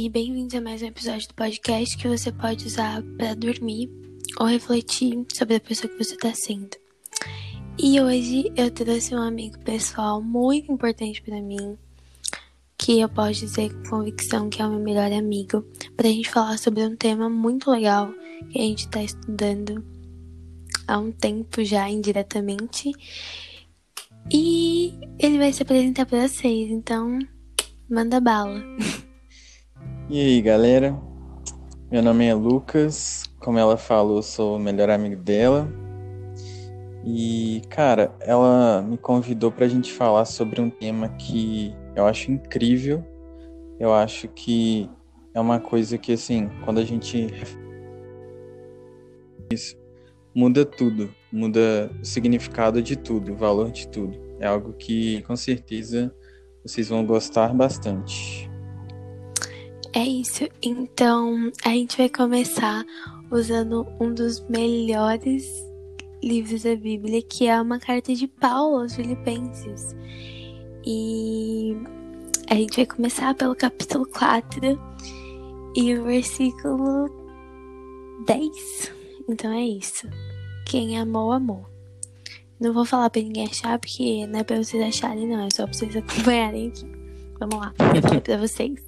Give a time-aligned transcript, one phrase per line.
[0.00, 3.90] e bem-vindos a mais um episódio do podcast que você pode usar para dormir
[4.38, 6.76] ou refletir sobre a pessoa que você está sendo.
[7.76, 11.76] E hoje eu trouxe um amigo pessoal muito importante para mim,
[12.78, 15.64] que eu posso dizer com convicção que é o meu melhor amigo,
[15.96, 18.08] para a gente falar sobre um tema muito legal
[18.50, 19.84] que a gente está estudando
[20.86, 22.92] há um tempo já indiretamente.
[24.32, 27.18] E ele vai se apresentar para vocês, então
[27.90, 28.62] manda bala.
[30.10, 30.98] E aí, galera?
[31.90, 33.24] Meu nome é Lucas.
[33.38, 35.68] Como ela falou, sou o melhor amigo dela.
[37.04, 42.32] E, cara, ela me convidou para a gente falar sobre um tema que eu acho
[42.32, 43.04] incrível.
[43.78, 44.88] Eu acho que
[45.34, 47.26] é uma coisa que, assim, quando a gente.
[49.52, 49.76] Isso
[50.34, 54.18] muda tudo, muda o significado de tudo, o valor de tudo.
[54.40, 56.10] É algo que, com certeza,
[56.64, 58.47] vocês vão gostar bastante.
[59.98, 60.48] É isso.
[60.62, 62.86] Então, a gente vai começar
[63.32, 65.44] usando um dos melhores
[66.22, 69.96] livros da Bíblia, que é uma carta de Paulo aos Filipenses.
[70.86, 71.76] E
[72.48, 74.80] a gente vai começar pelo capítulo 4
[75.74, 77.08] e o versículo
[78.24, 78.92] 10.
[79.28, 80.06] Então é isso.
[80.64, 81.66] Quem amou, amou.
[82.60, 85.44] Não vou falar pra ninguém achar, porque não é pra vocês acharem, não.
[85.44, 86.86] É só pra vocês acompanharem aqui.
[87.40, 87.74] Vamos lá.
[87.76, 88.78] Falei pra vocês.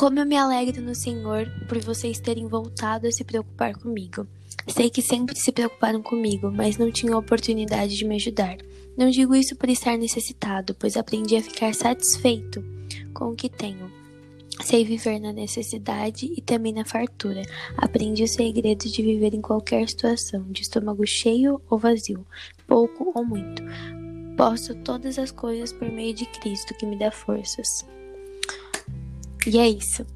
[0.00, 4.26] Como eu me alegro no Senhor por vocês terem voltado a se preocupar comigo.
[4.66, 8.56] Sei que sempre se preocuparam comigo, mas não tinham oportunidade de me ajudar.
[8.96, 12.64] Não digo isso por estar necessitado, pois aprendi a ficar satisfeito
[13.12, 13.92] com o que tenho.
[14.64, 17.42] Sei viver na necessidade e também na fartura.
[17.76, 22.26] Aprendi o segredo de viver em qualquer situação, de estômago cheio ou vazio,
[22.66, 23.62] pouco ou muito.
[24.34, 27.84] Posso todas as coisas por meio de Cristo que me dá forças.
[29.52, 30.06] E é isso.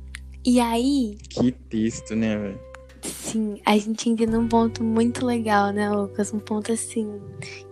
[0.45, 1.19] E aí.
[1.28, 2.61] Que texto, né, velho?
[3.03, 6.33] Sim, a gente entra num ponto muito legal, né, Lucas?
[6.33, 7.21] Um ponto assim,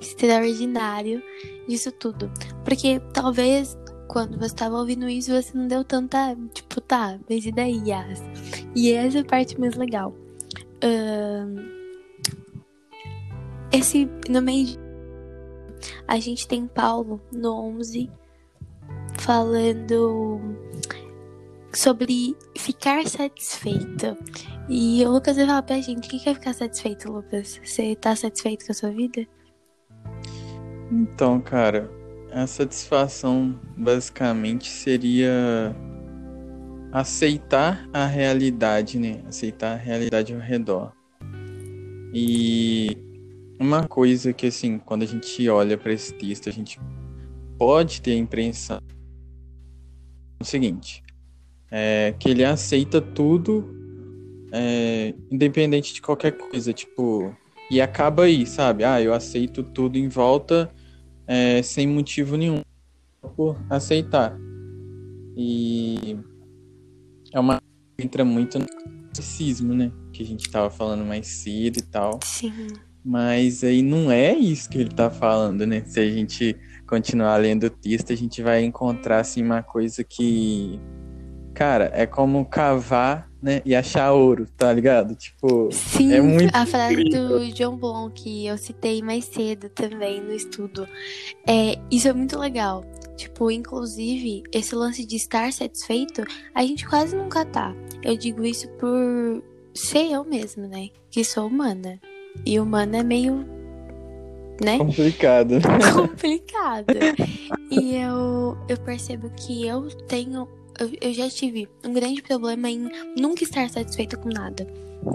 [0.00, 1.23] extraordinário
[1.69, 2.28] disso tudo.
[2.65, 3.78] Porque talvez
[4.09, 6.37] quando você estava ouvindo isso, você não deu tanta.
[6.53, 8.21] Tipo, tá, mas e daí, Yas?
[8.75, 10.12] E essa é a parte mais legal.
[10.83, 11.62] Uh,
[13.71, 14.79] esse, no meio de,
[16.09, 18.11] a gente tem Paulo no 11
[19.19, 20.41] falando
[21.78, 24.16] sobre ficar satisfeito.
[24.69, 27.60] E o Lucas vai falar pra gente: o que é ficar satisfeito, Lucas?
[27.65, 29.27] Você tá satisfeito com a sua vida?
[30.91, 31.91] Então, cara,
[32.32, 35.75] a satisfação basicamente seria
[36.93, 39.22] aceitar a realidade, né?
[39.27, 40.93] Aceitar a realidade ao redor.
[42.15, 42.97] E
[43.59, 46.78] uma coisa que, assim, quando a gente olha para esse texto, a gente
[47.59, 48.78] pode ter a impressão
[50.43, 51.02] o seguinte:
[51.75, 53.75] é, que ele aceita tudo,
[54.53, 57.34] é, independente de qualquer coisa, tipo,
[57.71, 58.84] e acaba aí, sabe?
[58.84, 60.71] Ah, eu aceito tudo em volta
[61.27, 62.61] é, sem motivo nenhum,
[63.34, 64.37] por aceitar.
[65.34, 66.19] E
[67.32, 67.59] é uma
[67.99, 68.66] entra muito no
[69.06, 69.91] narcisismo, né?
[70.12, 72.21] Que a gente tava falando mais cedo e tal.
[72.22, 72.53] Sim.
[73.03, 75.82] Mas aí não é isso que ele tá falando, né?
[75.87, 76.55] Se a gente
[76.87, 80.78] continuar lendo o texto, a gente vai encontrar assim uma coisa que
[81.55, 85.15] Cara, é como cavar, né, e achar ouro, tá ligado?
[85.15, 90.21] Tipo, Sim, é muito a frase do John Blon que eu citei mais cedo também
[90.21, 90.87] no estudo.
[91.47, 92.85] É, isso é muito legal.
[93.17, 96.25] Tipo, inclusive, esse lance de estar satisfeito,
[96.55, 97.75] a gente quase nunca tá.
[98.03, 99.43] Eu digo isso por
[99.75, 100.89] ser eu mesma, né?
[101.11, 102.01] Que sou humana.
[102.47, 103.45] E humana é meio
[104.62, 104.79] né?
[104.79, 105.57] Complicado.
[105.95, 106.87] Complicado.
[107.71, 110.49] e eu, eu percebo que eu tenho
[110.82, 114.66] eu, eu já tive um grande problema em nunca estar satisfeita com nada.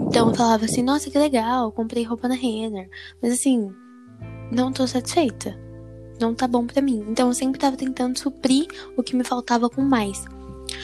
[0.06, 2.88] Então eu falava assim, nossa, que legal, comprei roupa na Renner.
[3.22, 3.70] Mas assim,
[4.50, 5.58] não tô satisfeita.
[6.20, 7.04] Não tá bom para mim.
[7.08, 8.66] Então eu sempre tava tentando suprir
[8.96, 10.24] o que me faltava com mais.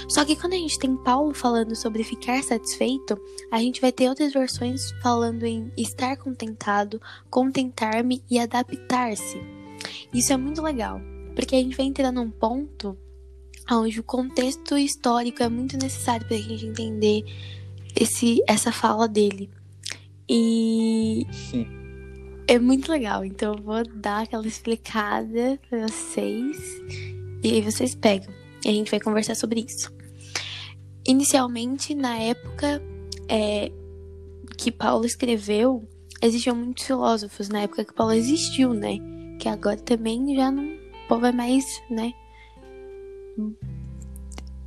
[0.08, 3.18] Só que quando a gente tem Paulo falando sobre ficar satisfeito,
[3.50, 9.40] a gente vai ter outras versões falando em estar contentado, contentar-me e adaptar-se.
[10.12, 11.00] Isso é muito legal,
[11.34, 12.96] porque a gente vai entrar num ponto
[13.70, 17.24] onde o contexto histórico é muito necessário para a gente entender
[17.96, 19.50] esse, essa fala dele.
[20.28, 21.66] E Sim.
[22.46, 23.24] é muito legal.
[23.24, 26.56] Então eu vou dar aquela explicada para vocês
[27.42, 28.32] e aí vocês pegam.
[28.64, 29.92] E a gente vai conversar sobre isso.
[31.06, 32.82] Inicialmente, na época
[33.28, 33.70] é,
[34.56, 35.86] que Paulo escreveu,
[36.22, 38.98] existiam muitos filósofos na época que Paulo existiu, né?
[39.38, 40.64] Que agora também já não.
[40.64, 42.14] O povo é mais, né?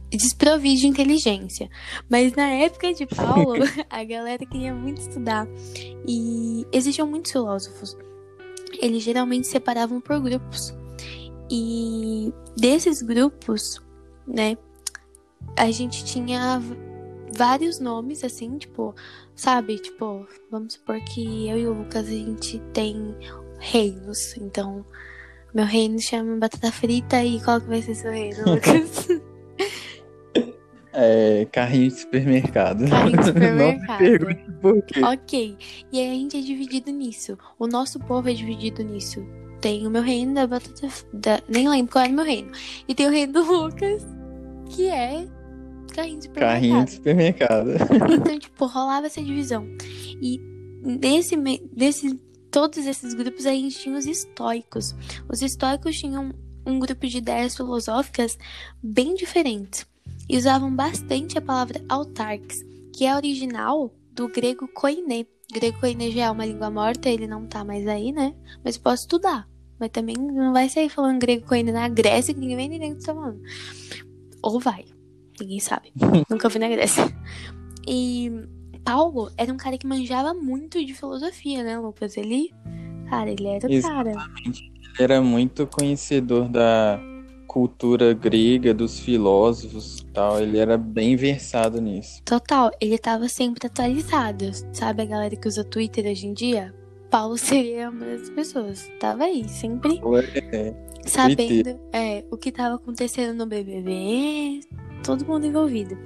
[0.09, 1.69] Desprovido de inteligência.
[2.09, 5.47] Mas na época de Paulo, a galera queria muito estudar.
[6.07, 7.97] E existiam muitos filósofos.
[8.81, 10.73] Eles geralmente separavam por grupos.
[11.49, 13.81] E desses grupos,
[14.27, 14.57] né,
[15.55, 16.61] a gente tinha
[17.35, 18.93] vários nomes, assim, tipo,
[19.35, 19.77] sabe?
[19.77, 23.15] Tipo, vamos supor que eu e o Lucas a gente tem
[23.59, 24.35] reinos.
[24.37, 24.85] Então,
[25.53, 29.07] meu reino chama batata frita e qual que vai ser seu reino, Lucas?
[30.99, 32.89] É, carrinho de supermercado.
[32.89, 33.99] Carrinho de supermercado.
[34.01, 35.03] Não me pergunte por quê.
[35.03, 35.57] Ok.
[35.93, 37.37] E aí a gente é dividido nisso.
[37.59, 39.23] O nosso povo é dividido nisso.
[39.61, 40.87] Tem o meu reino da batata.
[41.13, 41.39] Da...
[41.47, 42.51] Nem lembro qual era o meu reino.
[42.87, 44.03] E tem o reino do Lucas,
[44.71, 45.27] que é
[45.93, 46.53] carrinho de supermercado.
[46.55, 47.69] Carrinho de supermercado.
[48.11, 49.67] Então, tipo, rolava essa divisão.
[50.19, 50.41] E
[50.81, 51.35] nesse,
[51.75, 52.19] nesse,
[52.51, 54.95] todos esses grupos a gente tinha os estoicos.
[55.29, 56.33] Os estoicos tinham
[56.65, 58.37] um grupo de ideias filosóficas
[58.83, 59.85] bem diferentes
[60.29, 62.63] e usavam bastante a palavra autarques,
[62.93, 65.25] que é original do grego koiné.
[65.49, 68.35] O grego koiné já é uma língua morta, ele não tá mais aí, né?
[68.63, 69.47] Mas posso estudar.
[69.79, 72.97] Mas também não vai sair falando grego koiné na Grécia, que ninguém vai entender o
[72.97, 73.41] que tá falando.
[74.41, 74.85] Ou vai.
[75.39, 75.93] Ninguém sabe.
[76.29, 77.03] Nunca fui na Grécia.
[77.87, 78.31] E
[78.87, 82.15] Paulo era um cara que manjava muito de filosofia, né, Lucas?
[82.15, 82.53] Ele,
[83.09, 84.13] cara, ele era o cara.
[84.45, 86.97] Ele era muito conhecedor da
[87.47, 90.39] cultura grega, dos filósofos e tal.
[90.39, 92.21] Ele era bem versado nisso.
[92.23, 94.51] Total, ele tava sempre atualizado.
[94.71, 96.73] Sabe a galera que usa Twitter hoje em dia?
[97.09, 98.89] Paulo seria uma das pessoas.
[99.01, 99.99] Tava aí, sempre
[100.53, 100.73] É,
[101.05, 104.61] sabendo é, o que tava acontecendo no BBB,
[105.03, 105.97] todo mundo envolvido.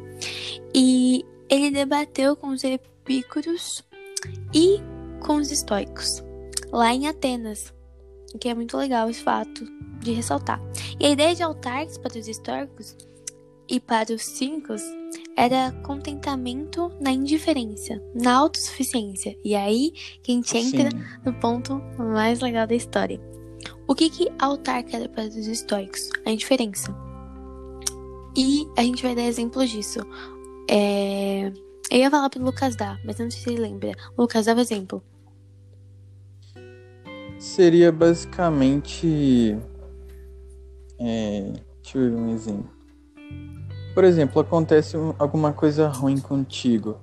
[0.74, 3.84] E ele debateu com os epícuros
[4.54, 4.80] e
[5.20, 6.24] com os estoicos,
[6.72, 7.74] lá em Atenas,
[8.40, 9.66] que é muito legal esse fato
[10.00, 10.62] de ressaltar.
[10.98, 12.96] E a ideia de autarques para os estoicos
[13.70, 14.82] e para os cínicos
[15.36, 19.38] era contentamento na indiferença, na autossuficiência.
[19.44, 19.92] E aí
[20.24, 21.04] que a gente entra sim.
[21.26, 23.20] no ponto mais legal da história.
[23.88, 26.10] O que que autarca era para os estoicos?
[26.26, 26.96] A indiferença.
[28.36, 30.00] E a gente vai dar exemplos disso.
[30.70, 31.48] É...
[31.92, 33.92] Eu ia falar pro Lucas dar, mas eu não sei se ele lembra.
[34.18, 35.04] Lucas, dá um exemplo.
[37.38, 39.58] Seria basicamente.
[41.00, 42.70] É, deixa eu ver um exemplo.
[43.94, 47.00] Por exemplo, acontece um- alguma coisa ruim contigo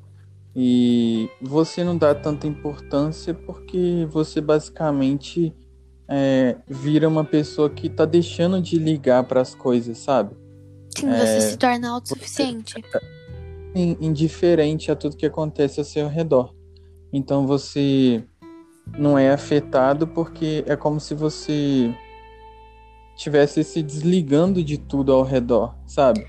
[0.56, 5.54] e você não dá tanta importância porque você basicamente
[6.08, 10.34] é, vira uma pessoa que tá deixando de ligar para as coisas, sabe?
[10.96, 12.78] Sim, você se torna autossuficiente.
[12.78, 13.17] in-
[13.80, 16.54] indiferente a tudo que acontece ao seu redor.
[17.12, 18.24] Então você
[18.98, 21.94] não é afetado porque é como se você
[23.16, 26.26] tivesse se desligando de tudo ao redor, sabe?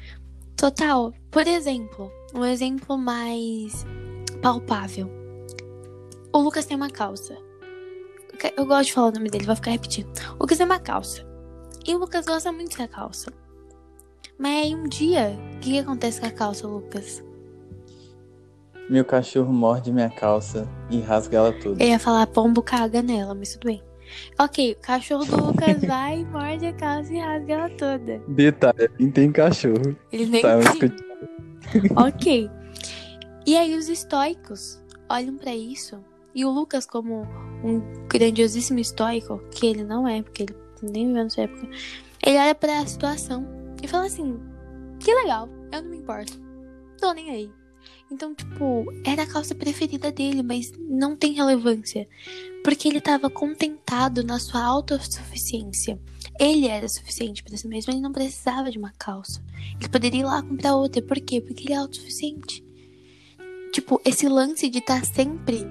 [0.55, 1.13] Total.
[1.31, 3.85] Por exemplo, um exemplo mais
[4.41, 5.09] palpável.
[6.33, 7.37] O Lucas tem uma calça.
[8.55, 10.09] Eu gosto de falar o nome dele, vou ficar repetindo.
[10.37, 11.27] O Lucas tem uma calça.
[11.85, 13.31] E o Lucas gosta muito dessa calça.
[14.37, 17.23] Mas aí um dia, o que acontece com a calça, Lucas?
[18.89, 21.83] Meu cachorro morde minha calça e rasga ela toda.
[21.83, 23.83] Eu ia falar pombo caga nela, mas tudo bem.
[24.39, 28.19] Ok, o cachorro do Lucas vai, morde a calça e rasga ela toda.
[28.27, 29.95] Detalhe, nem tem cachorro.
[30.11, 30.91] Ele nem Tá, tem.
[31.95, 32.49] Ok.
[33.45, 37.27] E aí os estoicos olham pra isso e o Lucas como
[37.63, 41.67] um grandiosíssimo estoico, que ele não é, porque ele nem viveu nessa época,
[42.25, 43.45] ele olha pra situação
[43.83, 44.39] e fala assim:
[44.99, 46.33] "Que legal, eu não me importo.
[46.99, 47.58] Tô nem aí".
[48.11, 52.07] Então, tipo, era a calça preferida dele, mas não tem relevância,
[52.63, 55.99] porque ele tava contentado na sua autossuficiência.
[56.39, 59.43] Ele era suficiente pra si mesmo, ele não precisava de uma calça.
[59.79, 61.01] Ele poderia ir lá comprar outra.
[61.01, 61.39] Por quê?
[61.39, 62.63] Porque ele é autossuficiente.
[63.71, 65.63] Tipo, esse lance de estar sempre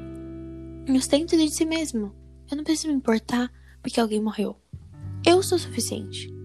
[0.88, 2.14] no centro de si mesmo.
[2.50, 3.52] Eu não preciso me importar
[3.82, 4.56] porque alguém morreu.
[5.26, 6.37] Eu sou suficiente.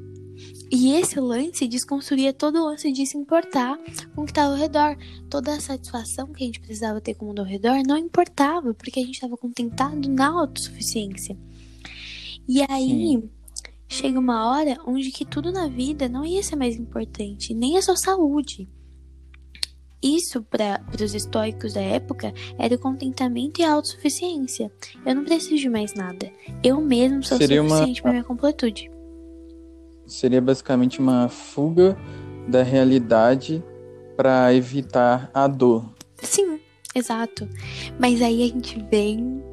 [0.75, 3.77] E esse lance desconstruía todo o lance de se importar
[4.15, 4.97] com o que estava ao redor.
[5.29, 8.73] Toda a satisfação que a gente precisava ter com o mundo ao redor não importava,
[8.73, 11.37] porque a gente estava contentado na autossuficiência.
[12.49, 13.23] E aí,
[13.87, 17.81] chega uma hora onde que tudo na vida não ia ser mais importante, nem a
[17.83, 18.67] sua saúde.
[20.01, 24.71] Isso, para os estoicos da época, era o contentamento e a autossuficiência.
[25.05, 26.31] Eu não preciso de mais nada.
[26.63, 28.91] Eu mesmo sou Seria uma- suficiente para minha completude.
[30.05, 31.97] Seria basicamente uma fuga
[32.47, 33.63] da realidade
[34.15, 35.93] para evitar a dor.
[36.21, 36.59] Sim,
[36.93, 37.47] exato.
[37.99, 39.43] Mas aí a gente vem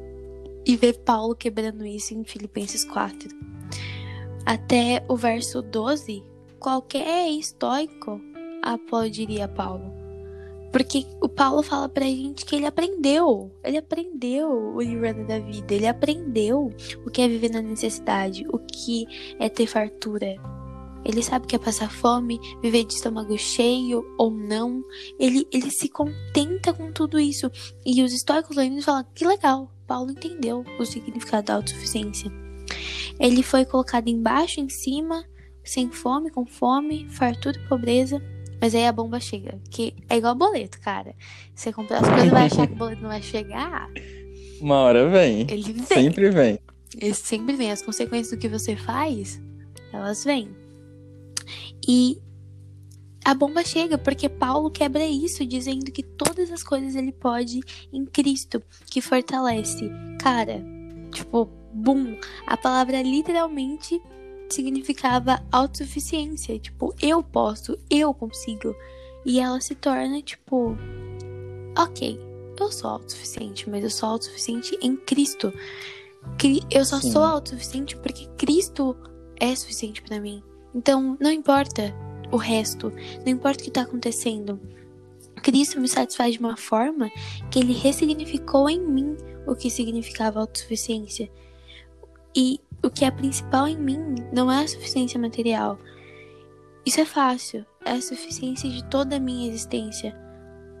[0.65, 3.29] e vê Paulo quebrando isso em Filipenses 4.
[4.45, 6.23] Até o verso 12,
[6.59, 8.19] qualquer estoico
[8.61, 10.00] aplaudiria Paulo.
[10.71, 13.51] Porque o Paulo fala pra gente que ele aprendeu.
[13.63, 15.73] Ele aprendeu o livrando da vida.
[15.73, 16.71] Ele aprendeu
[17.05, 19.05] o que é viver na necessidade, o que
[19.37, 20.35] é ter fartura.
[21.03, 24.83] Ele sabe que é passar fome, viver de estômago cheio ou não.
[25.19, 27.51] Ele, ele se contenta com tudo isso.
[27.85, 32.31] E os estoicos leoninos falam: que legal, Paulo entendeu o significado da autossuficiência.
[33.19, 35.25] Ele foi colocado embaixo, em cima,
[35.63, 38.21] sem fome, com fome, fartura e pobreza.
[38.61, 41.15] Mas aí a bomba chega, que é igual boleto, cara.
[41.55, 43.89] Você compra as coisas e vai achar que o boleto não vai chegar.
[44.61, 45.47] Uma hora vem.
[45.49, 45.83] Ele vem.
[45.83, 46.59] Sempre vem.
[46.95, 47.71] Ele sempre vem.
[47.71, 49.41] As consequências do que você faz,
[49.91, 50.55] elas vêm.
[51.87, 52.21] E
[53.25, 58.05] a bomba chega porque Paulo quebra isso, dizendo que todas as coisas ele pode em
[58.05, 59.89] Cristo, que fortalece.
[60.19, 60.63] Cara,
[61.11, 62.15] tipo, bum,
[62.45, 63.99] a palavra literalmente
[64.53, 68.75] significava autossuficiência, tipo, eu posso, eu consigo.
[69.25, 70.75] E ela se torna tipo,
[71.77, 72.19] OK,
[72.59, 75.53] eu sou autossuficiente, mas eu sou autossuficiente em Cristo.
[76.69, 77.11] Eu só Sim.
[77.11, 78.95] sou autossuficiente porque Cristo
[79.39, 80.43] é suficiente para mim.
[80.73, 81.93] Então, não importa
[82.31, 82.91] o resto,
[83.25, 84.59] não importa o que está acontecendo.
[85.41, 87.09] Cristo me satisfaz de uma forma
[87.49, 89.17] que ele ressignificou em mim
[89.47, 91.29] o que significava autossuficiência.
[92.35, 95.79] E o que é principal em mim não é a suficiência material.
[96.85, 100.15] Isso é fácil, é a suficiência de toda a minha existência.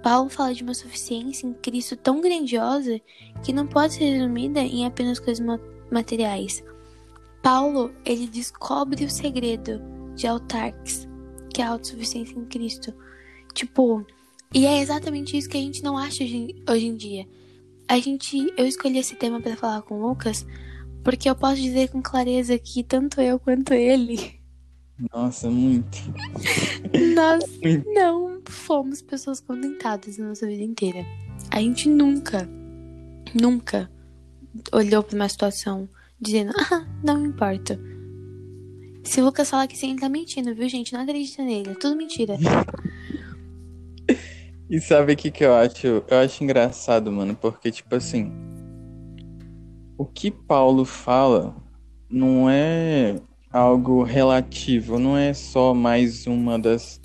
[0.01, 2.99] Paulo fala de uma suficiência em Cristo tão grandiosa
[3.43, 5.45] que não pode ser resumida em apenas coisas
[5.91, 6.63] materiais.
[7.43, 9.81] Paulo, ele descobre o segredo
[10.15, 11.07] de Autarques,
[11.53, 12.93] que é a autossuficiência em Cristo.
[13.53, 14.05] Tipo,
[14.53, 17.27] e é exatamente isso que a gente não acha hoje em dia.
[17.87, 20.45] A gente, eu escolhi esse tema para falar com o Lucas,
[21.03, 24.41] porque eu posso dizer com clareza que tanto eu quanto ele
[25.13, 25.97] nossa, muito.
[27.15, 27.43] Nós
[27.93, 31.05] não fomos pessoas contentadas na nossa vida inteira.
[31.49, 32.47] A gente nunca,
[33.33, 33.89] nunca
[34.71, 35.89] olhou para uma situação
[36.19, 37.79] dizendo, ah, não importa.
[39.03, 40.93] Se o Lucas falar que sim, ele tá mentindo, viu, gente?
[40.93, 41.71] Não acredita nele.
[41.71, 42.37] É tudo mentira.
[44.69, 45.87] e sabe o que, que eu acho?
[45.87, 48.31] Eu acho engraçado, mano, porque, tipo assim.
[50.01, 51.55] O que Paulo fala
[52.09, 53.17] não é
[53.53, 56.99] algo relativo, não é só mais uma das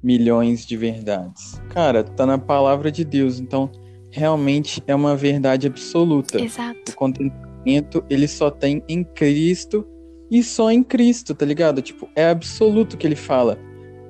[0.00, 1.60] milhões de verdades.
[1.70, 3.68] Cara, tá na palavra de Deus, então
[4.12, 6.40] realmente é uma verdade absoluta.
[6.40, 6.92] Exato.
[6.92, 9.84] O contentamento ele só tem em Cristo
[10.30, 11.82] e só em Cristo, tá ligado?
[11.82, 13.58] Tipo, é absoluto que ele fala.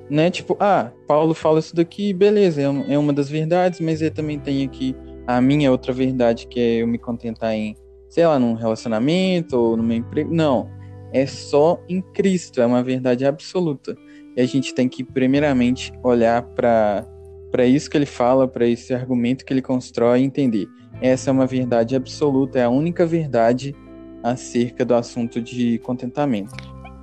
[0.07, 0.29] Né?
[0.29, 4.37] Tipo, ah, Paulo fala isso daqui, beleza, é, é uma das verdades, mas ele também
[4.37, 4.95] tem aqui
[5.25, 7.75] a minha outra verdade, que é eu me contentar em,
[8.09, 10.33] sei lá, num relacionamento ou no meu emprego.
[10.33, 10.69] Não,
[11.13, 13.95] é só em Cristo, é uma verdade absoluta.
[14.35, 17.07] E a gente tem que, primeiramente, olhar para
[17.51, 20.67] para isso que ele fala, para esse argumento que ele constrói entender.
[21.01, 23.75] Essa é uma verdade absoluta, é a única verdade
[24.21, 26.53] acerca do assunto de contentamento.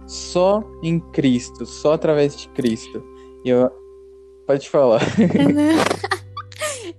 [0.07, 3.03] Só em Cristo, só através de Cristo.
[3.45, 3.71] Eu
[4.47, 5.01] pode falar.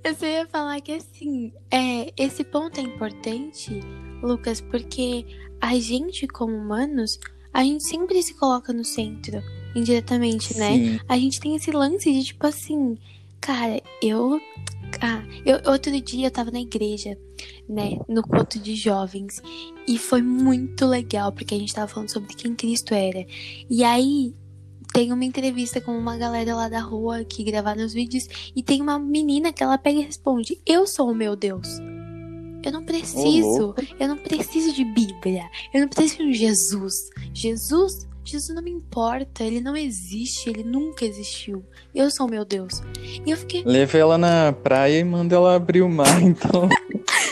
[0.08, 3.82] Eu só ia falar que assim, é, esse ponto é importante,
[4.24, 5.26] Lucas, porque
[5.60, 7.20] a gente, como humanos,
[7.54, 9.44] a gente sempre se coloca no centro,
[9.76, 10.72] indiretamente, né?
[10.72, 11.00] Sim.
[11.10, 12.98] A gente tem esse lance de tipo assim,
[13.42, 14.40] cara, eu
[15.02, 17.18] ah, eu, outro dia eu tava na igreja,
[17.68, 19.42] né, no culto de jovens,
[19.86, 23.26] e foi muito legal, porque a gente tava falando sobre quem Cristo era.
[23.70, 24.34] E aí,
[24.94, 28.82] tem uma entrevista com uma galera lá da rua que gravaram os vídeos, e tem
[28.82, 31.80] uma menina que ela pega e responde: Eu sou o meu Deus.
[32.64, 37.10] Eu não preciso, eu não preciso de Bíblia, eu não preciso de Jesus.
[37.34, 41.64] Jesus Jesus não me importa, ele não existe, ele nunca existiu.
[41.96, 42.84] Eu sou meu Deus.
[43.26, 43.64] E eu fiquei.
[43.64, 46.68] Leva ela na praia e manda ela abrir o mar, então.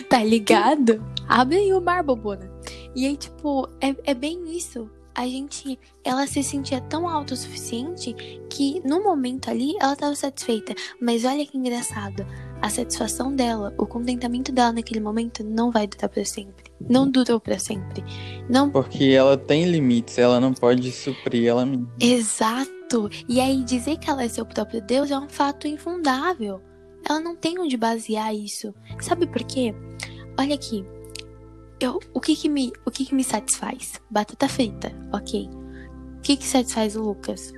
[0.09, 1.03] tá ligado?
[1.27, 2.50] Abre aí o mar, bobona.
[2.95, 4.89] E aí, tipo, é, é bem isso.
[5.15, 8.13] A gente, ela se sentia tão autossuficiente
[8.50, 10.75] que no momento ali ela tava satisfeita.
[11.01, 12.25] Mas olha que engraçado
[12.62, 16.65] a satisfação dela, o contentamento dela naquele momento não vai durar para sempre.
[16.89, 18.03] Não durou para sempre.
[18.50, 21.89] Não Porque ela tem limites, ela não pode suprir ela mesma.
[22.00, 23.10] Exato.
[23.27, 26.62] E aí dizer que ela é seu próprio Deus é um fato infundável.
[27.07, 28.74] Ela não tem onde basear isso.
[29.00, 29.74] Sabe por quê?
[30.38, 30.86] Olha aqui.
[31.79, 34.01] Eu, o que que me, o que que me satisfaz?
[34.10, 35.50] Batata frita, OK.
[36.17, 37.53] O que que satisfaz o Lucas?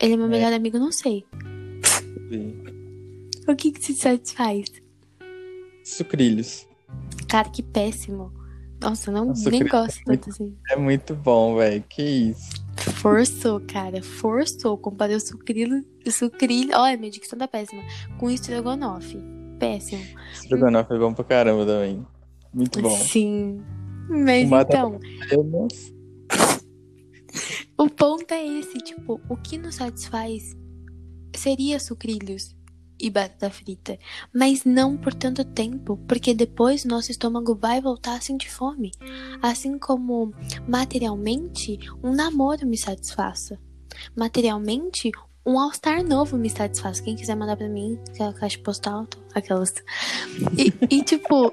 [0.00, 0.28] Ele é meu é.
[0.28, 1.24] melhor amigo, não sei.
[2.30, 2.62] Sim.
[3.48, 4.66] O que, que se satisfaz?
[5.84, 6.66] Sucrilhos.
[7.28, 8.32] Cara, que péssimo.
[8.80, 10.56] Nossa, eu não nem gosto tanto assim.
[10.70, 11.84] É muito bom, velho.
[11.88, 12.50] Que isso.
[13.00, 14.02] Forçou, cara.
[14.02, 14.76] Forçou.
[14.76, 15.84] Comparou sucrilho.
[16.10, 16.76] Sucrilho.
[16.76, 17.82] Olha, minha dicção tá péssima.
[18.18, 19.18] Com estrogonofe.
[19.58, 20.04] Péssimo.
[20.32, 22.04] Estrogonofe é bom pra caramba também.
[22.52, 22.90] Muito bom.
[22.90, 23.62] Sim.
[24.08, 24.98] Mas então.
[27.78, 30.54] O ponto é esse, tipo, o que nos satisfaz
[31.34, 32.54] seria sucrilhos
[33.00, 33.98] e batata frita,
[34.32, 38.92] mas não por tanto tempo, porque depois nosso estômago vai voltar a sentir fome.
[39.42, 40.32] Assim como
[40.68, 43.58] materialmente um namoro me satisfaça.
[44.16, 45.10] Materialmente,
[45.44, 47.00] um All-Star novo me satisfaz.
[47.00, 49.74] Quem quiser mandar pra mim, aquela caixa postal, aquelas.
[50.56, 51.52] E, e tipo,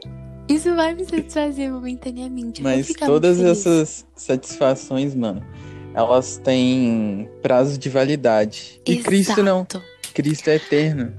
[0.50, 2.62] isso vai me satisfazer momentaneamente.
[2.62, 5.46] Mas todas essas satisfações, mano,
[5.94, 8.82] elas têm prazo de validade.
[8.86, 9.65] E Cristo não.
[10.13, 11.13] Cristo é eterno.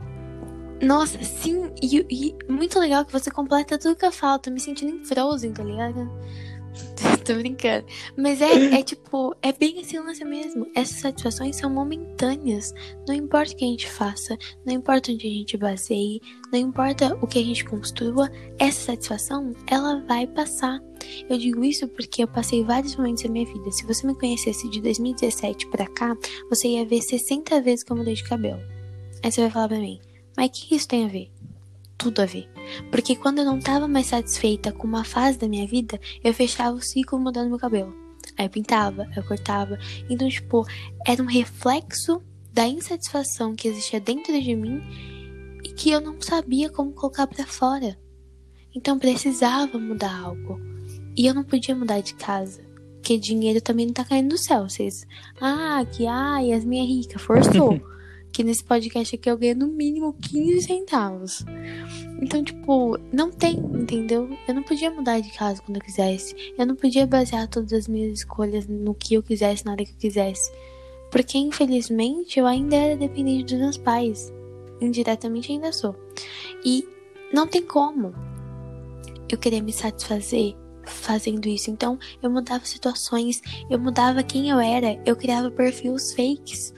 [0.83, 4.39] Nossa, sim, e, e, muito legal que você completa tudo que eu falo.
[4.39, 6.11] Tô me sentindo em Frozen, tá ligado?
[7.25, 7.87] Tô brincando.
[8.17, 10.67] Mas é, é tipo, é bem esse lance mesmo.
[10.75, 12.73] Essas satisfações são momentâneas.
[13.07, 16.21] Não importa o que a gente faça, não importa onde a gente baseie,
[16.53, 20.81] não importa o que a gente construa, essa satisfação, ela vai passar.
[21.29, 23.71] Eu digo isso porque eu passei vários momentos da minha vida.
[23.71, 26.17] Se você me conhecesse de 2017 pra cá,
[26.49, 28.61] você ia ver 60 vezes que eu mudei de cabelo.
[29.23, 30.01] Aí você vai falar pra mim,
[30.37, 31.31] mas o que isso tem a ver?
[32.01, 32.49] Tudo a ver.
[32.91, 36.75] Porque quando eu não estava mais satisfeita com uma fase da minha vida, eu fechava
[36.75, 37.95] o ciclo mudando meu cabelo.
[38.39, 39.79] Aí eu pintava, eu cortava.
[40.09, 40.67] Então, tipo,
[41.07, 44.81] era um reflexo da insatisfação que existia dentro de mim
[45.63, 47.99] e que eu não sabia como colocar para fora.
[48.75, 50.59] Então precisava mudar algo.
[51.15, 52.63] E eu não podia mudar de casa.
[52.95, 54.67] Porque dinheiro também não tá caindo do céu.
[54.67, 55.07] Vocês.
[55.39, 57.79] Ah, que ai, as minhas ricas, forçou.
[58.33, 61.45] que nesse podcast aqui eu ganho no mínimo 15 centavos.
[62.21, 64.29] Então, tipo, não tem, entendeu?
[64.47, 66.35] Eu não podia mudar de casa quando eu quisesse.
[66.57, 69.93] Eu não podia basear todas as minhas escolhas no que eu quisesse, na hora que
[69.93, 70.53] eu quisesse.
[71.11, 74.33] Porque, infelizmente, eu ainda era dependente dos meus pais.
[74.81, 75.95] Indiretamente ainda sou.
[76.65, 76.87] E
[77.33, 78.15] não tem como
[79.29, 81.71] eu querer me satisfazer fazendo isso.
[81.71, 86.75] Então, eu mudava situações, eu mudava quem eu era, eu criava perfis fakes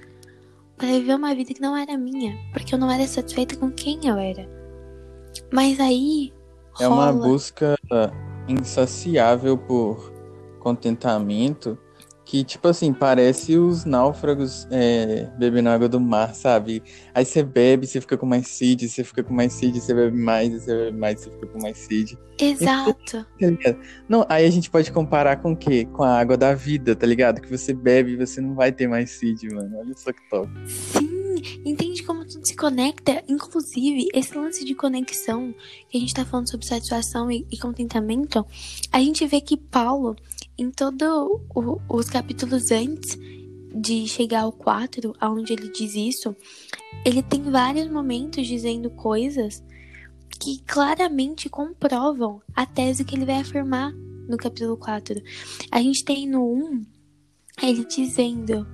[0.82, 4.00] para viver uma vida que não era minha, porque eu não era satisfeita com quem
[4.04, 4.48] eu era.
[5.52, 6.32] Mas aí.
[6.80, 7.12] É rola...
[7.12, 7.78] uma busca
[8.48, 10.12] insaciável por
[10.58, 11.78] contentamento
[12.32, 16.82] que, tipo assim, parece os náufragos é, bebendo água do mar, sabe?
[17.14, 20.16] Aí você bebe, você fica com mais sede, você fica com mais sede, você bebe
[20.16, 22.18] mais, você bebe mais, você fica com mais sede.
[22.40, 23.26] Exato.
[23.38, 23.76] Tá
[24.08, 25.84] não, aí a gente pode comparar com o quê?
[25.92, 27.40] Com a água da vida, tá ligado?
[27.40, 29.78] Que você bebe e você não vai ter mais sede, mano.
[29.78, 30.48] Olha só que top.
[30.66, 33.22] Sim, entende como tudo se conecta?
[33.28, 35.54] Inclusive, esse lance de conexão,
[35.90, 38.46] que a gente tá falando sobre satisfação e, e contentamento,
[38.90, 40.16] a gente vê que Paulo,
[40.58, 41.08] em todos
[41.88, 43.18] os capítulos antes
[43.74, 46.36] de chegar ao 4, onde ele diz isso,
[47.04, 49.62] ele tem vários momentos dizendo coisas
[50.38, 53.92] que claramente comprovam a tese que ele vai afirmar
[54.28, 55.22] no capítulo 4.
[55.70, 56.84] A gente tem no 1
[57.62, 58.66] ele dizendo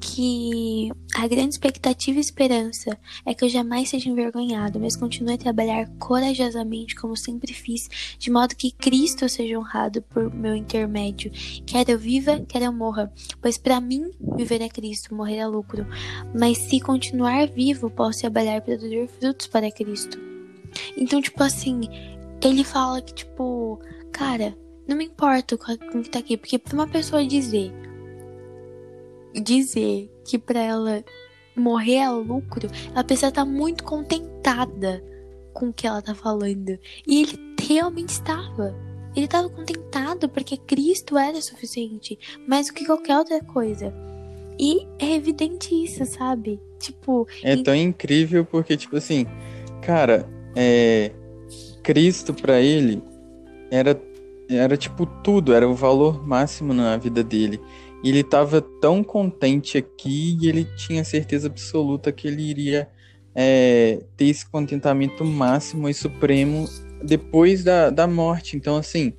[0.00, 5.38] que a grande expectativa e esperança é que eu jamais seja envergonhado, mas continue a
[5.38, 11.30] trabalhar corajosamente como sempre fiz, de modo que Cristo seja honrado por meu intermédio,
[11.66, 15.86] quer eu viva, quer eu morra, pois para mim viver é Cristo, morrer é lucro.
[16.34, 20.18] Mas se continuar vivo, posso trabalhar e produzir frutos para Cristo.
[20.96, 21.82] Então, tipo assim,
[22.42, 23.78] ele fala que tipo,
[24.10, 24.56] cara,
[24.88, 27.72] não me importa com o que tá aqui, porque pra uma pessoa dizer
[29.34, 31.04] dizer que para ela
[31.56, 35.02] morrer é lucro, ela precisa estar tá muito contentada
[35.52, 36.78] com o que ela tá falando.
[37.06, 38.74] E ele realmente estava.
[39.14, 43.92] Ele estava contentado porque Cristo era suficiente, mais do que qualquer outra coisa.
[44.58, 46.60] E é evidente isso, sabe?
[46.78, 47.26] Tipo.
[47.42, 49.26] É tão incrível porque, tipo assim,
[49.82, 51.12] cara, é.
[51.82, 53.02] Cristo para ele
[53.70, 54.00] era,
[54.48, 57.60] era tipo tudo, era o valor máximo na vida dele.
[58.02, 62.88] E ele estava tão contente aqui e ele tinha certeza absoluta que ele iria
[63.34, 66.66] é, ter esse contentamento máximo e supremo
[67.02, 68.56] depois da, da morte.
[68.56, 69.12] Então, assim,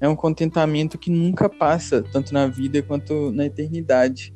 [0.00, 4.34] é um contentamento que nunca passa, tanto na vida quanto na eternidade.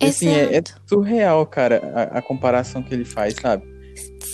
[0.00, 3.77] E, assim, é, é, surreal, cara, a, a comparação que ele faz, sabe?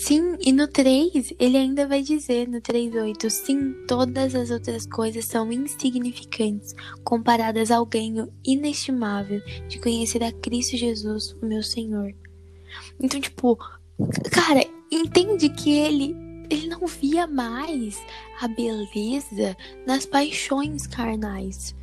[0.06, 5.24] Sim, e no 3 ele ainda vai dizer no 3.8: sim, todas as outras coisas
[5.24, 12.14] são insignificantes comparadas ao ganho inestimável de conhecer a Cristo Jesus, o meu Senhor.
[13.00, 13.56] Então, tipo,
[14.30, 16.14] cara, entende que ele
[16.50, 17.98] ele não via mais
[18.42, 21.74] a beleza nas paixões carnais.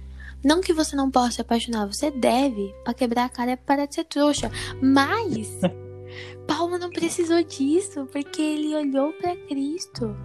[0.43, 3.87] Não que você não possa se apaixonar, você deve, para quebrar a cara é para
[3.87, 4.51] de ser trouxa.
[4.79, 5.59] Mas
[6.47, 10.15] Paulo não precisou disso, porque ele olhou para Cristo.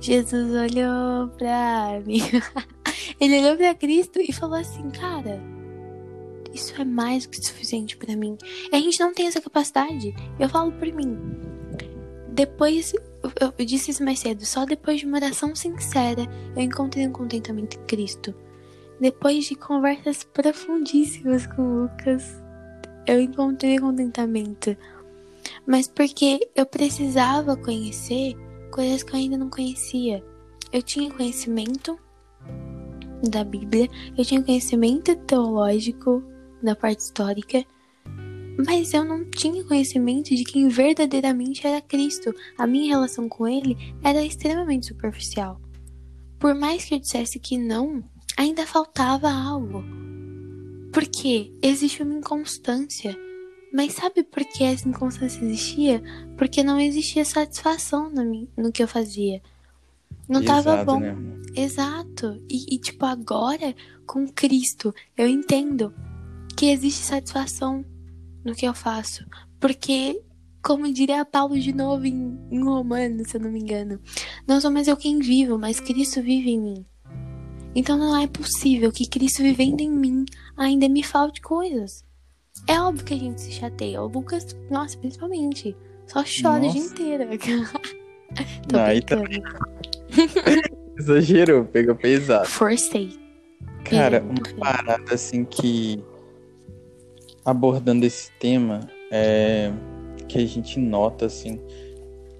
[0.00, 2.20] Jesus olhou para mim.
[3.20, 5.40] ele olhou para Cristo e falou assim, cara,
[6.52, 8.36] isso é mais que suficiente para mim.
[8.72, 10.14] A gente não tem essa capacidade.
[10.38, 11.18] Eu falo por mim.
[12.28, 12.92] Depois,
[13.40, 16.22] eu, disse isso mais cedo, só depois de uma oração sincera
[16.56, 18.34] eu encontrei um contentamento em Cristo.
[19.00, 22.42] Depois de conversas profundíssimas com Lucas,
[23.06, 24.76] eu encontrei contentamento.
[25.66, 28.34] Mas porque eu precisava conhecer
[28.70, 30.22] coisas que eu ainda não conhecia.
[30.72, 31.98] Eu tinha conhecimento
[33.30, 36.22] da Bíblia, eu tinha conhecimento teológico
[36.62, 37.64] da parte histórica,
[38.66, 42.34] mas eu não tinha conhecimento de quem verdadeiramente era Cristo.
[42.58, 45.60] A minha relação com ele era extremamente superficial.
[46.38, 48.02] Por mais que eu dissesse que não,
[48.36, 49.82] ainda faltava algo.
[50.92, 53.16] Porque existe uma inconstância.
[53.74, 56.00] Mas sabe por que essa inconstância existia?
[56.38, 59.42] Porque não existia satisfação no, no que eu fazia.
[60.28, 61.00] Não Exato, tava bom.
[61.00, 61.16] Né?
[61.56, 62.40] Exato.
[62.48, 63.74] E, e, tipo, agora,
[64.06, 65.92] com Cristo, eu entendo
[66.56, 67.84] que existe satisfação
[68.44, 69.26] no que eu faço.
[69.58, 70.22] Porque,
[70.62, 73.98] como diria Paulo de novo em, em Romanos, se eu não me engano,
[74.46, 76.86] não sou mais eu quem vivo, mas Cristo vive em mim.
[77.74, 80.24] Então não é possível que Cristo vivendo em mim
[80.56, 82.04] ainda me falte coisas.
[82.66, 84.02] É óbvio que a gente se chateia.
[84.02, 86.68] O Lucas, nossa, principalmente, só chora nossa.
[86.68, 87.24] o dia inteiro.
[88.68, 89.28] Tô não, brincando.
[90.98, 92.46] Exagerou, pegou pesado.
[92.46, 93.18] Forcei.
[93.84, 96.02] Cara, uma parada assim que
[97.44, 99.70] abordando esse tema é
[100.28, 101.60] que a gente nota assim,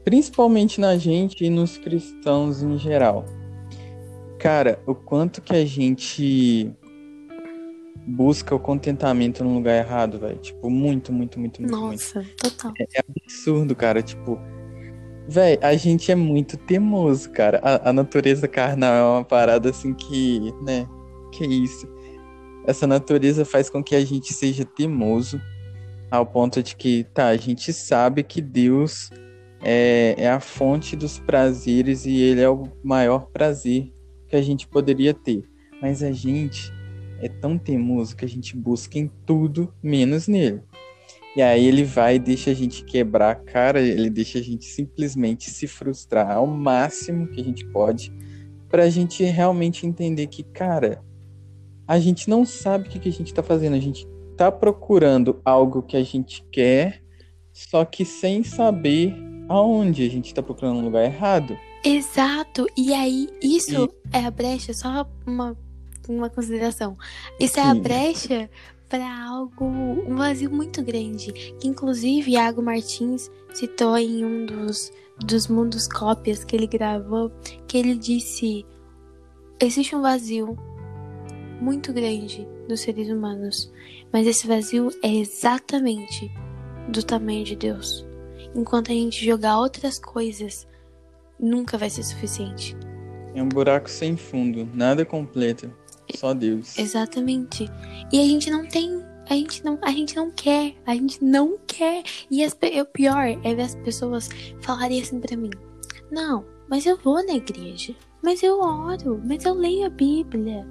[0.05, 3.27] principalmente na gente e nos cristãos em geral
[4.45, 6.71] Cara, o quanto que a gente
[8.07, 10.39] busca o contentamento no lugar errado, velho.
[10.39, 11.73] Tipo, muito, muito, muito, muito.
[11.73, 12.37] Nossa, muito.
[12.37, 12.73] total.
[12.79, 14.03] É, é, absurdo, cara.
[14.03, 14.39] Tipo,
[15.29, 17.61] velho, a gente é muito teimoso, cara.
[17.63, 20.87] A, a, natureza carnal é uma parada assim que, né?
[21.33, 21.89] Que isso.
[22.67, 25.41] Essa natureza faz com que a gente seja teimoso
[26.11, 29.11] ao ponto de que, tá, a gente sabe que Deus
[29.63, 33.93] é, é a fonte dos prazeres e ele é o maior prazer
[34.29, 35.43] que a gente poderia ter.
[35.83, 36.73] Mas a gente
[37.21, 40.63] é tão teimoso que a gente busca em tudo menos nele.
[41.37, 44.65] E aí ele vai e deixa a gente quebrar a cara, ele deixa a gente
[44.65, 48.13] simplesmente se frustrar ao máximo que a gente pode,
[48.69, 51.03] para a gente realmente entender que, cara,
[51.89, 55.41] a gente não sabe o que, que a gente está fazendo, a gente está procurando
[55.45, 57.03] algo que a gente quer,
[57.53, 59.15] só que sem saber
[59.49, 61.57] aonde a gente está procurando um lugar errado.
[61.85, 62.67] Exato.
[62.77, 64.17] E aí, isso e...
[64.17, 65.57] é a brecha, só uma,
[66.09, 66.97] uma consideração.
[67.39, 67.61] Isso Sim.
[67.61, 68.51] é a brecha
[68.89, 71.33] para algo, um vazio muito grande.
[71.59, 77.31] Que inclusive Iago Martins citou em um dos, dos mundos cópias que ele gravou,
[77.67, 78.65] que ele disse:
[79.61, 80.57] existe um vazio
[81.61, 83.73] muito grande dos seres humanos,
[84.13, 86.31] mas esse vazio é exatamente
[86.89, 88.07] do tamanho de Deus.
[88.55, 90.67] Enquanto a gente jogar outras coisas
[91.39, 92.77] nunca vai ser suficiente.
[93.35, 95.73] É um buraco sem fundo, nada completo,
[96.17, 96.79] só Deus.
[96.79, 97.71] Exatamente.
[98.13, 101.59] E a gente não tem, a gente não, a gente não quer, a gente não
[101.67, 102.03] quer.
[102.31, 104.29] E as, o pior é ver as pessoas
[104.61, 105.51] falarem assim para mim:
[106.11, 110.67] "Não, mas eu vou na igreja, mas eu oro, mas eu leio a Bíblia.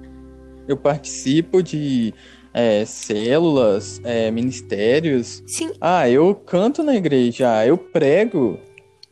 [0.66, 2.14] Eu participo de
[2.54, 5.42] é, células, é, ministérios.
[5.46, 5.72] Sim.
[5.80, 8.58] Ah, eu canto na igreja, eu prego.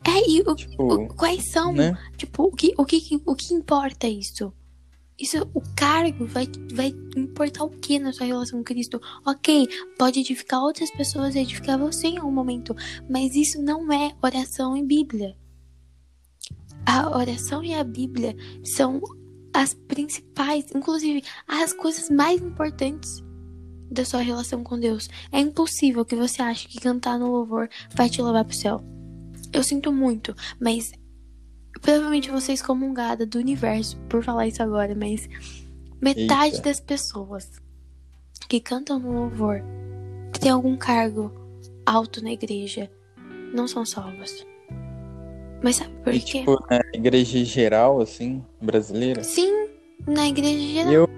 [0.05, 1.97] É, e o, tipo, o, quais são, né?
[2.17, 4.51] tipo, o que, o, que, o que importa isso?
[5.23, 9.01] Isso, o cargo vai, vai importar o que na sua relação com Cristo?
[9.25, 12.75] Ok, pode edificar outras pessoas, edificar você em algum momento,
[13.09, 15.33] mas isso não é oração em Bíblia.
[16.85, 19.01] A oração e a Bíblia são
[19.53, 23.23] as principais, inclusive as coisas mais importantes
[23.89, 25.09] da sua relação com Deus.
[25.31, 28.83] É impossível que você ache que cantar no louvor vai te levar pro céu.
[29.53, 30.91] Eu sinto muito, mas
[31.81, 35.27] provavelmente você é excomungada do universo por falar isso agora, mas
[36.01, 36.69] metade Eita.
[36.69, 37.49] das pessoas
[38.47, 39.61] que cantam no louvor,
[40.31, 41.31] que tem algum cargo
[41.85, 42.89] alto na igreja,
[43.53, 44.45] não são salvas.
[45.61, 46.39] Mas sabe por e, quê?
[46.39, 49.23] Tipo, na igreja geral, assim, brasileira?
[49.23, 49.69] Sim,
[50.05, 50.91] na igreja geral.
[50.91, 51.09] Eu,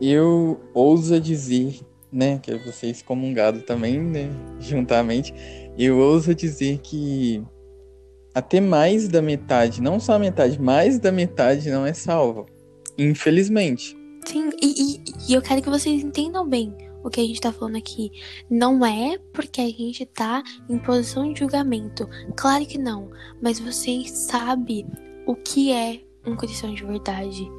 [0.00, 5.34] eu ouso dizer, né, que você é excomungado também, né, juntamente,
[5.76, 7.44] eu ouso dizer que
[8.36, 12.44] até mais da metade, não só a metade, mais da metade não é salvo.
[12.98, 13.96] Infelizmente.
[14.26, 17.50] Sim, e, e, e eu quero que vocês entendam bem o que a gente tá
[17.50, 18.10] falando aqui.
[18.50, 22.06] Não é porque a gente tá em posição de julgamento.
[22.36, 23.10] Claro que não.
[23.40, 24.86] Mas vocês sabem
[25.26, 27.50] o que é um cristão de verdade.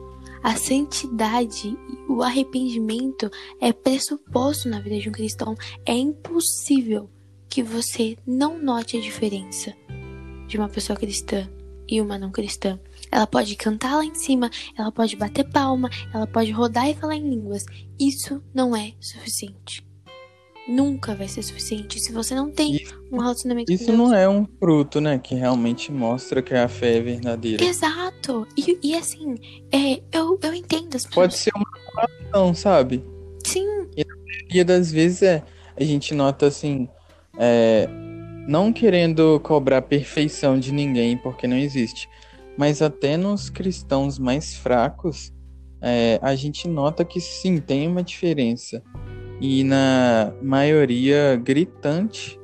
[0.43, 1.75] A santidade
[2.07, 5.55] o arrependimento é pressuposto na vida de um cristão.
[5.87, 7.09] É impossível
[7.49, 9.73] que você não note a diferença
[10.47, 11.47] de uma pessoa cristã
[11.87, 12.79] e uma não cristã.
[13.11, 17.15] Ela pode cantar lá em cima, ela pode bater palma, ela pode rodar e falar
[17.15, 17.65] em línguas.
[17.99, 19.85] Isso não é suficiente.
[20.67, 24.09] Nunca vai ser suficiente se você não tem Isso- um relacionamento Isso com Deus.
[24.09, 25.17] não é um fruto, né?
[25.17, 27.63] Que realmente mostra que a fé é verdadeira.
[27.63, 28.45] Exato.
[28.57, 29.35] E, e assim,
[29.71, 31.13] é, eu, eu entendo as pessoas.
[31.13, 31.65] Pode ser uma
[32.29, 33.01] ação, sabe?
[33.45, 33.65] Sim,
[34.27, 35.43] maioria das vezes é,
[35.75, 36.89] a gente nota assim,
[37.37, 37.87] é,
[38.47, 42.09] não querendo cobrar perfeição de ninguém, porque não existe,
[42.57, 45.33] mas até nos cristãos mais fracos,
[45.81, 48.81] é, a gente nota que sim, tem uma diferença.
[49.39, 52.39] E na maioria gritante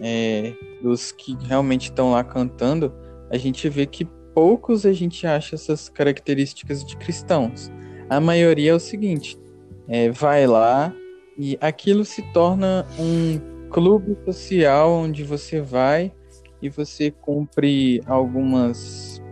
[0.00, 2.94] é, dos que realmente estão lá cantando,
[3.28, 7.70] a gente vê que poucos a gente acha essas características de cristãos.
[8.08, 9.38] A maioria é o seguinte:
[9.88, 10.94] é, vai lá
[11.36, 16.12] e aquilo se torna um clube social onde você vai
[16.60, 19.22] e você cumpre algumas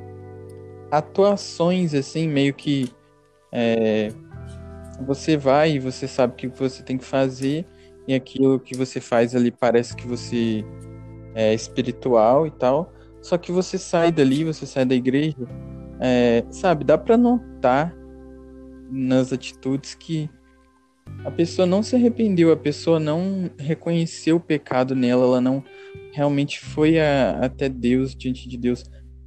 [0.90, 2.92] atuações assim, meio que
[3.51, 4.12] é,
[5.07, 7.66] você vai e você sabe o que você tem que fazer
[8.07, 10.64] e aquilo que você faz ali parece que você
[11.35, 12.92] é espiritual e tal.
[13.23, 15.37] Só que você sai dali, você sai da igreja,
[15.99, 17.97] é, sabe, dá pra notar
[18.90, 20.29] nas atitudes que
[21.24, 25.64] a pessoa não se arrependeu, a pessoa não reconheceu o pecado nela, ela não
[26.12, 28.84] realmente foi a- até Deus, diante de Deus,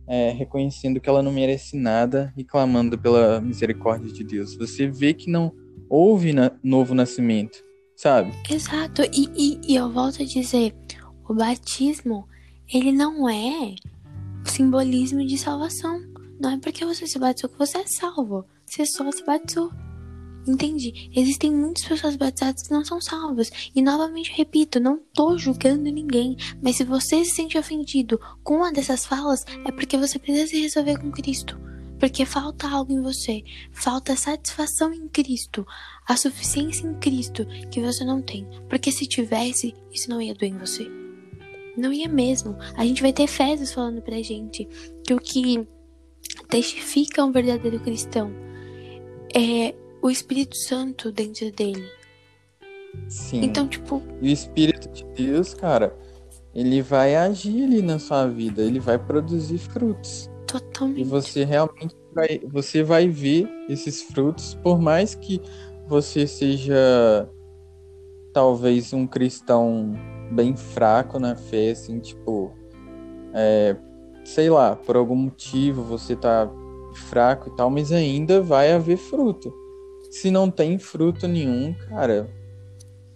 [0.08, 4.56] é, reconhecendo que ela não merece nada e clamando pela misericórdia de Deus.
[4.56, 5.52] Você vê que não
[5.90, 7.58] houve na- novo nascimento,
[7.96, 8.32] sabe?
[8.50, 9.02] exato.
[9.12, 10.74] E, e, e eu volto a dizer,
[11.28, 12.26] o batismo,
[12.74, 13.76] ele não é
[14.46, 16.00] o simbolismo de salvação.
[16.40, 18.46] Não é porque você se batizou que você é salvo.
[18.66, 19.72] Você só se batizou.
[20.48, 21.12] Entende?
[21.14, 23.52] Existem muitas pessoas batizadas que não são salvas.
[23.76, 26.38] E novamente repito, não tô julgando ninguém.
[26.62, 30.62] Mas se você se sente ofendido com uma dessas falas, é porque você precisa se
[30.62, 31.60] resolver com Cristo.
[32.00, 33.44] Porque falta algo em você.
[33.72, 35.68] Falta satisfação em Cristo.
[36.08, 38.48] A suficiência em Cristo que você não tem.
[38.70, 40.90] Porque se tivesse, isso não ia doer em você.
[41.76, 42.56] Não ia mesmo.
[42.76, 44.66] A gente vai ter Efésios falando pra gente
[45.06, 45.68] que o que
[46.50, 48.32] testifica um verdadeiro cristão
[49.36, 51.88] é o Espírito Santo dentro dele.
[53.08, 53.44] Sim.
[53.44, 55.96] Então, tipo, E o Espírito de Deus, cara,
[56.54, 60.26] ele vai agir ali na sua vida, ele vai produzir frutos.
[60.26, 61.04] E totalmente.
[61.04, 65.42] você realmente vai, você vai ver esses frutos, por mais que
[65.88, 67.30] você seja
[68.34, 69.94] talvez um cristão
[70.32, 72.52] bem fraco na fé, assim, tipo,
[73.34, 73.76] é,
[74.26, 76.50] sei lá, por algum motivo você tá
[77.10, 79.54] fraco e tal, mas ainda vai haver fruto.
[80.12, 82.30] Se não tem fruto nenhum, cara,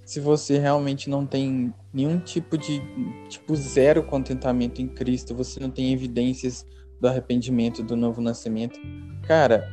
[0.06, 2.82] se você realmente não tem nenhum tipo de,
[3.30, 6.66] tipo, zero contentamento em Cristo, você não tem evidências
[7.00, 8.80] do arrependimento, do novo nascimento,
[9.24, 9.68] cara,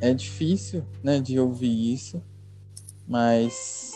[0.00, 2.22] é difícil, né, de ouvir isso,
[3.06, 3.92] mas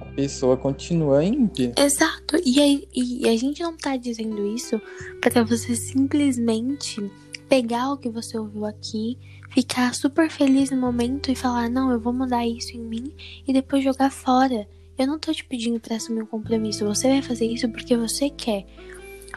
[0.00, 1.72] a pessoa continua ímpia.
[1.78, 2.36] Exato.
[2.44, 4.80] E a, e a gente não tá dizendo isso
[5.20, 7.10] pra você simplesmente
[7.48, 9.18] pegar o que você ouviu aqui,
[9.52, 13.14] ficar super feliz no momento e falar: não, eu vou mudar isso em mim
[13.46, 14.66] e depois jogar fora.
[14.98, 16.84] Eu não tô te pedindo pra assumir um compromisso.
[16.86, 18.66] Você vai fazer isso porque você quer.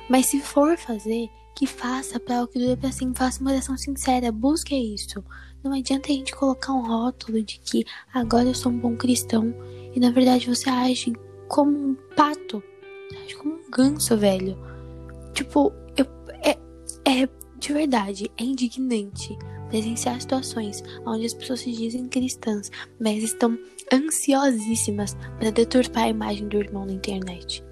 [0.10, 3.18] Mas se for fazer, que faça pra o que dure pra sempre.
[3.18, 4.32] Faça uma oração sincera.
[4.32, 5.24] Busque isso.
[5.64, 9.54] Não adianta a gente colocar um rótulo de que agora eu sou um bom cristão.
[9.96, 11.14] E na verdade você age
[11.48, 12.62] como um pato.
[13.10, 14.58] Você age como um ganso, velho.
[15.34, 16.06] Tipo, eu,
[16.44, 16.58] é,
[17.10, 19.36] é de verdade, é indignante
[19.70, 23.58] presenciar situações onde as pessoas se dizem cristãs, mas estão
[23.92, 27.64] ansiosíssimas para deturpar a imagem do irmão na internet.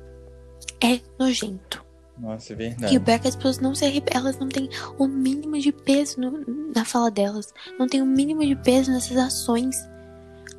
[0.84, 1.84] É nojento.
[2.20, 2.98] Nossa, é E verdade.
[2.98, 4.08] o pior é que as pessoas não se arrep...
[4.14, 7.52] elas não têm o mínimo de peso no- na fala delas.
[7.80, 9.76] Não tem o mínimo de peso nessas ações.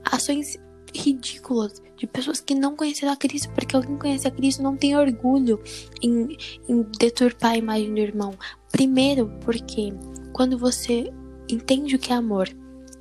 [0.05, 0.59] Ações
[0.95, 4.97] ridículas de pessoas que não conheceram a Cristo, porque alguém conhece a Cristo não tem
[4.97, 5.61] orgulho
[6.03, 6.37] em,
[6.69, 8.35] em deturpar a imagem do irmão.
[8.73, 9.93] Primeiro, porque
[10.33, 11.13] quando você
[11.49, 12.49] entende o que é amor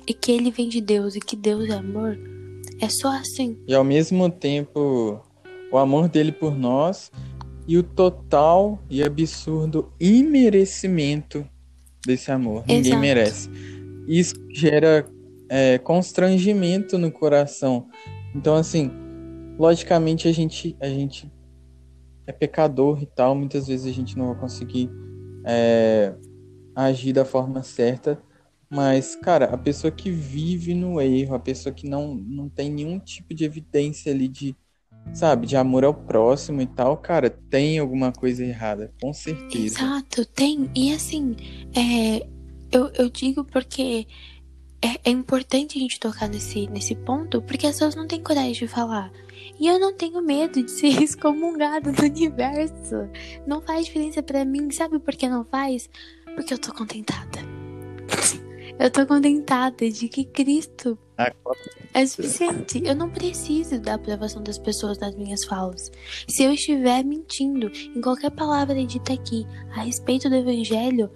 [0.06, 2.18] e que ele vem de Deus e que Deus é amor,
[2.80, 3.58] é só assim.
[3.66, 5.20] E ao mesmo tempo,
[5.70, 7.10] o amor dele por nós
[7.66, 11.46] e o total e absurdo imerecimento
[12.06, 12.64] desse amor.
[12.66, 13.00] Ninguém Exato.
[13.00, 13.50] merece.
[14.06, 15.06] Isso gera
[15.48, 17.88] é, constrangimento no coração.
[18.34, 18.90] Então, assim,
[19.58, 21.30] logicamente a gente, a gente
[22.26, 24.90] é pecador e tal, muitas vezes a gente não vai conseguir
[25.44, 26.12] é,
[26.74, 28.18] agir da forma certa,
[28.74, 32.98] mas, cara, a pessoa que vive no erro, a pessoa que não, não tem nenhum
[32.98, 34.56] tipo de evidência ali de,
[35.12, 39.78] sabe, de amor ao próximo e tal, cara, tem alguma coisa errada, com certeza.
[39.78, 40.68] Exato, tem.
[40.74, 41.36] E assim,
[41.72, 42.26] é,
[42.72, 44.08] eu, eu digo porque
[44.82, 48.52] é, é importante a gente tocar nesse, nesse ponto, porque as pessoas não têm coragem
[48.52, 49.12] de falar.
[49.60, 53.08] E eu não tenho medo de ser excomungado do universo.
[53.46, 54.68] Não faz diferença para mim.
[54.72, 55.88] Sabe por que não faz?
[56.34, 57.38] Porque eu tô contentada.
[58.78, 60.98] Eu tô contentada de que Cristo
[61.92, 62.82] é suficiente.
[62.84, 65.90] Eu não preciso da aprovação das pessoas nas minhas falas.
[66.28, 71.10] Se eu estiver mentindo em qualquer palavra dita aqui a respeito do evangelho,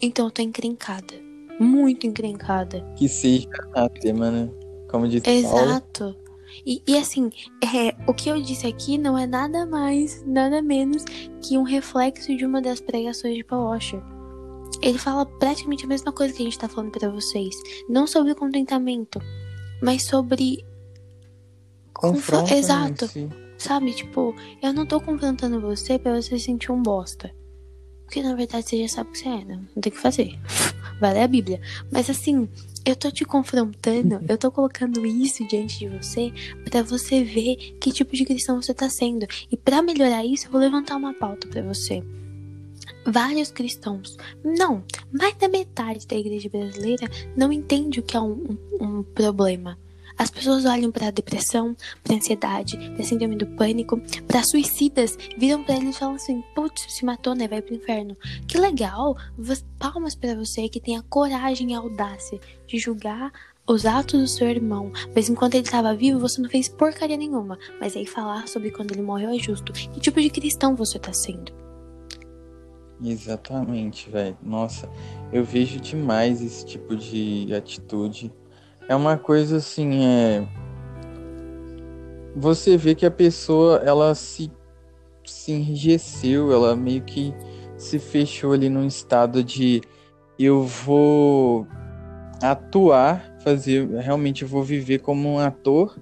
[0.00, 2.84] então eu tô encrencada muito encrencada.
[2.96, 4.50] Que seja anátema, né?
[4.90, 6.04] Como disse Exato.
[6.04, 6.22] Paulo.
[6.66, 7.30] E, e assim,
[7.62, 11.04] é, o que eu disse aqui não é nada mais, nada menos
[11.40, 14.02] que um reflexo de uma das pregações de Paul Washer.
[14.82, 17.54] Ele fala praticamente a mesma coisa que a gente tá falando para vocês.
[17.88, 19.20] Não sobre contentamento,
[19.80, 20.66] mas sobre.
[21.94, 22.52] Confronto.
[22.52, 23.08] Exato.
[23.56, 27.32] Sabe, tipo, eu não tô confrontando você pra você sentir um bosta.
[28.04, 29.60] Porque na verdade você já sabe o que você é, né?
[29.74, 30.38] Não tem o que fazer.
[31.00, 31.60] Vai ler a Bíblia.
[31.90, 32.48] Mas assim,
[32.84, 36.32] eu tô te confrontando, eu tô colocando isso diante de você
[36.68, 39.26] para você ver que tipo de cristão você tá sendo.
[39.50, 42.02] E para melhorar isso, eu vou levantar uma pauta para você.
[43.06, 48.56] Vários cristãos, não, mais da metade da igreja brasileira não entende o que é um,
[48.80, 49.78] um, um problema.
[50.18, 55.64] As pessoas olham para a depressão, para ansiedade, para síndrome do pânico, para suicidas, viram
[55.64, 57.48] para eles e falam assim: putz, se matou, né?
[57.48, 58.16] Vai pro inferno.
[58.46, 59.16] Que legal!
[59.78, 63.32] Palmas para você que tem a coragem e a audácia de julgar
[63.66, 67.58] os atos do seu irmão, mas enquanto ele estava vivo, você não fez porcaria nenhuma.
[67.80, 69.72] Mas aí falar sobre quando ele morreu é justo.
[69.72, 71.61] Que tipo de cristão você tá sendo?
[73.04, 74.36] Exatamente, velho.
[74.42, 74.88] Nossa,
[75.32, 78.32] eu vejo demais esse tipo de atitude
[78.88, 80.46] é uma coisa assim, é
[82.34, 84.50] você vê que a pessoa ela se
[85.24, 87.32] se enrijeceu, ela meio que
[87.76, 89.80] se fechou ali num estado de
[90.38, 91.66] eu vou
[92.42, 95.96] atuar, fazer, realmente eu vou viver como um ator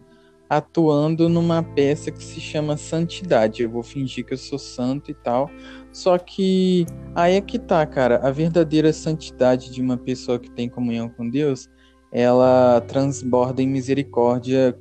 [0.49, 3.63] atuando numa peça que se chama Santidade.
[3.63, 5.49] Eu vou fingir que eu sou santo e tal.
[5.92, 10.68] Só que aí é que tá, cara, a verdadeira santidade de uma pessoa que tem
[10.68, 11.68] comunhão com Deus
[12.12, 14.76] ela transborda em misericórdia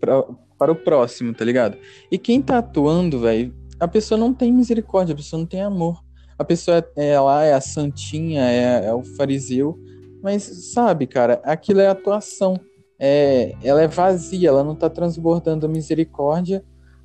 [0.00, 0.24] pra,
[0.58, 1.78] para o próximo, tá ligado?
[2.10, 6.02] E quem tá atuando, velho, a pessoa não tem misericórdia, a pessoa não tem amor.
[6.38, 9.78] A pessoa é, é lá, é a santinha, é, é o fariseu,
[10.22, 12.58] mas sabe, cara, aquilo é atuação.
[12.98, 16.64] É, ela é vazia, ela não tá transbordando a misericórdia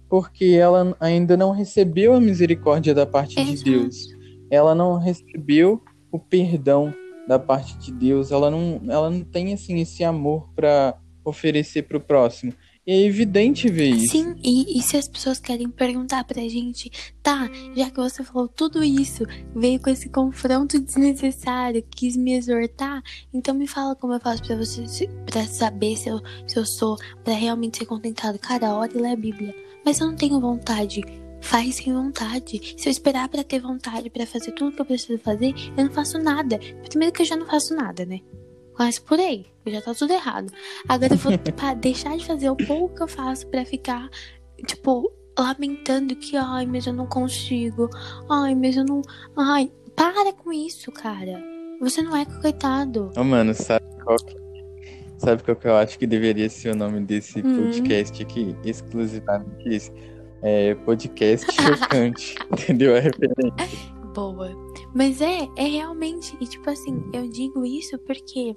[0.10, 3.56] porque ela ainda não recebeu a misericórdia da parte Exato.
[3.58, 4.08] de Deus.
[4.50, 6.93] Ela não recebeu o perdão
[7.28, 11.98] da parte de Deus, ela não, ela não tem assim esse amor para oferecer para
[11.98, 12.54] o próximo.
[12.89, 14.13] É evidente ver isso.
[14.13, 16.89] Sim, e, e, se as pessoas querem perguntar pra gente,
[17.21, 23.04] tá, já que você falou tudo isso, veio com esse confronto desnecessário, quis me exortar,
[23.34, 26.95] então me fala como eu faço pra você, para saber se eu, se eu sou,
[27.26, 28.39] para realmente ser contentado.
[28.39, 29.54] Cara, hora e lê a Bíblia.
[29.84, 31.02] Mas eu não tenho vontade
[31.41, 32.76] faz sem vontade.
[32.78, 35.91] Se eu esperar para ter vontade para fazer tudo que eu preciso fazer, eu não
[35.91, 36.60] faço nada.
[36.89, 38.19] Primeiro que eu já não faço nada, né?
[38.78, 40.51] Mas por aí, já tá tudo errado.
[40.88, 41.32] Agora eu vou
[41.77, 44.10] deixar de fazer o pouco que eu faço para ficar,
[44.65, 47.89] tipo, lamentando que, ai, mas eu não consigo.
[48.30, 49.01] Ai, mas eu não.
[49.36, 51.43] Ai, para com isso, cara.
[51.80, 53.12] Você não é coitado.
[53.15, 54.36] Ô, oh, mano, sabe qual que...
[55.17, 57.63] Sabe qual que eu acho que deveria ser o nome desse hum.
[57.63, 58.56] podcast aqui?
[58.63, 59.91] Exclusivamente esse
[60.41, 62.95] é, podcast chocante, entendeu?
[62.95, 63.53] A referência.
[64.13, 64.51] Boa.
[64.93, 68.55] Mas é, é realmente, e tipo assim, eu digo isso porque,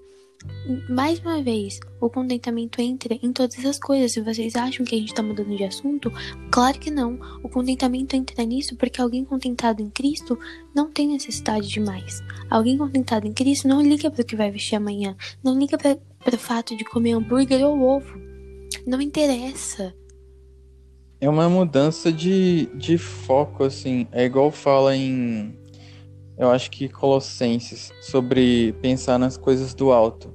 [0.89, 4.13] mais uma vez, o contentamento entra em todas as coisas.
[4.13, 6.11] Se vocês acham que a gente tá mudando de assunto,
[6.51, 7.19] claro que não.
[7.43, 10.39] O contentamento entra nisso porque alguém contentado em Cristo
[10.75, 12.23] não tem necessidade de mais.
[12.51, 15.99] Alguém contentado em Cristo não liga para o que vai vestir amanhã, não liga para
[16.35, 18.19] o fato de comer hambúrguer ou ovo.
[18.87, 19.95] Não interessa.
[21.21, 24.07] É uma mudança de, de foco, assim.
[24.11, 25.55] É igual fala em.
[26.41, 30.35] Eu acho que Colossenses, sobre pensar nas coisas do alto.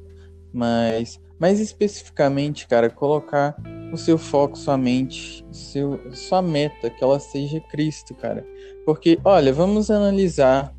[0.54, 3.56] Mas, mais especificamente, cara, colocar
[3.92, 8.46] o seu foco, sua mente, seu, sua meta, que ela seja Cristo, cara.
[8.86, 10.72] Porque, olha, vamos analisar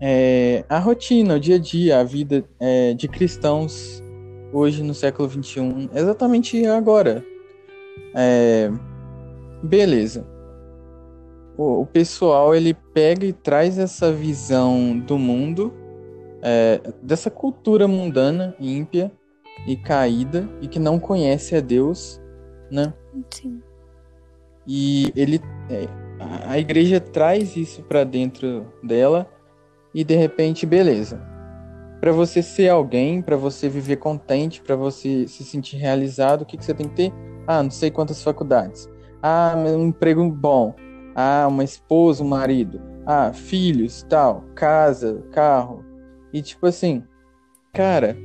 [0.00, 4.02] é, a rotina, o dia a dia, a vida é, de cristãos
[4.54, 7.22] hoje no século XXI, exatamente agora.
[8.16, 8.70] É,
[9.62, 10.26] beleza.
[11.60, 15.70] O, o, pessoal ele pega e traz essa visão do mundo,
[16.40, 19.12] é, dessa cultura mundana, ímpia
[19.66, 22.18] e caída e que não conhece a Deus,
[22.70, 22.94] né?
[23.28, 23.60] Sim.
[24.66, 25.38] E ele,
[25.68, 25.86] é,
[26.48, 29.28] a igreja traz isso para dentro dela
[29.94, 31.20] e de repente, beleza.
[32.00, 36.56] Para você ser alguém, para você viver contente, para você se sentir realizado, o que,
[36.56, 37.12] que você tem que ter?
[37.46, 38.88] Ah, não sei quantas faculdades.
[39.22, 40.74] Ah, um emprego bom.
[41.14, 42.80] Ah, uma esposa, um marido.
[43.06, 45.84] Ah, filhos, tal, casa, carro.
[46.32, 47.02] E tipo assim,
[47.72, 48.16] cara,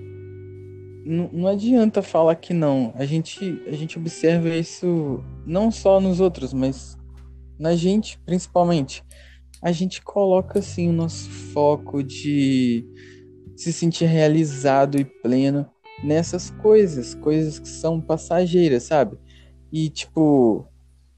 [1.05, 2.91] não, adianta falar que não.
[2.95, 6.97] A gente, a gente observa isso não só nos outros, mas
[7.59, 9.03] na gente, principalmente.
[9.61, 12.85] A gente coloca assim o nosso foco de
[13.55, 15.65] se sentir realizado e pleno
[16.03, 19.17] nessas coisas, coisas que são passageiras, sabe?
[19.71, 20.67] E tipo,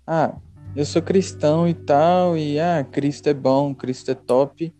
[0.05, 0.37] ah,
[0.77, 4.71] eu sou cristão e tal, e ah, Cristo é bom, Cristo é top,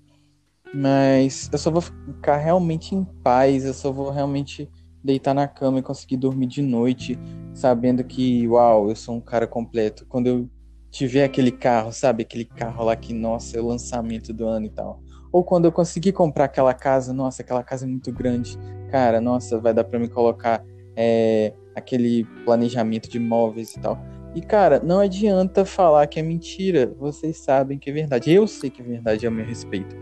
[0.72, 4.70] mas eu só vou ficar realmente em paz, eu só vou realmente
[5.04, 7.18] deitar na cama e conseguir dormir de noite,
[7.52, 10.06] sabendo que, uau, eu sou um cara completo.
[10.06, 10.50] Quando eu
[10.92, 12.22] tiver aquele carro, sabe?
[12.22, 15.02] Aquele carro lá que, nossa, é o lançamento do ano e tal.
[15.32, 18.56] Ou quando eu conseguir comprar aquela casa, nossa, aquela casa é muito grande.
[18.92, 20.64] Cara, nossa, vai dar para me colocar
[20.96, 24.00] é, aquele planejamento de móveis e tal.
[24.38, 26.94] E, cara, não adianta falar que é mentira.
[27.00, 28.32] Vocês sabem que é verdade.
[28.32, 29.96] Eu sei que é verdade ao meu respeito.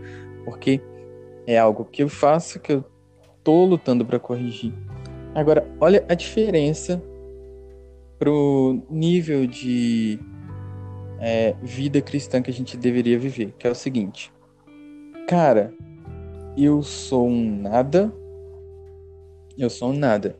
[0.44, 0.78] Porque
[1.46, 2.84] é algo que eu faço, que eu
[3.42, 4.74] tô lutando para corrigir.
[5.34, 7.02] Agora, olha a diferença
[8.18, 10.18] pro nível de
[11.18, 14.30] é, vida cristã que a gente deveria viver, que é o seguinte.
[15.26, 15.72] Cara,
[16.58, 18.12] eu sou um nada.
[19.56, 20.36] Eu sou um nada.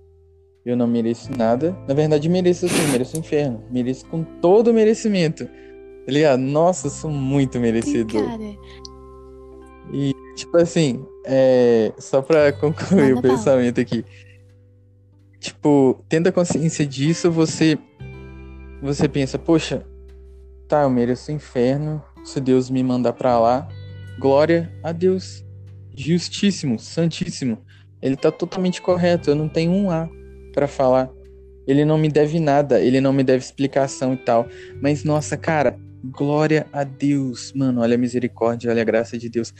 [0.66, 1.74] Eu não mereço nada.
[1.88, 3.62] Na verdade, mereço sim, mereço o inferno.
[3.70, 5.46] Mereço com todo o merecimento.
[5.46, 6.40] Tá ligado?
[6.40, 8.24] Nossa, eu sou muito merecedor.
[8.24, 8.42] Cara.
[9.92, 11.92] E, tipo assim, é...
[11.98, 14.04] só pra concluir Manda o pensamento aqui
[15.46, 17.78] tipo, tendo a consciência disso, você
[18.82, 19.84] você pensa, poxa,
[20.68, 23.68] tá, eu mereço o inferno, se Deus me mandar para lá,
[24.18, 25.44] glória a Deus.
[25.96, 27.58] Justíssimo, santíssimo.
[28.02, 30.08] Ele tá totalmente correto, eu não tenho um A
[30.56, 31.10] para falar.
[31.66, 34.48] Ele não me deve nada, ele não me deve explicação e tal.
[34.80, 39.52] Mas nossa, cara, glória a Deus, mano, olha a misericórdia, olha a graça de Deus.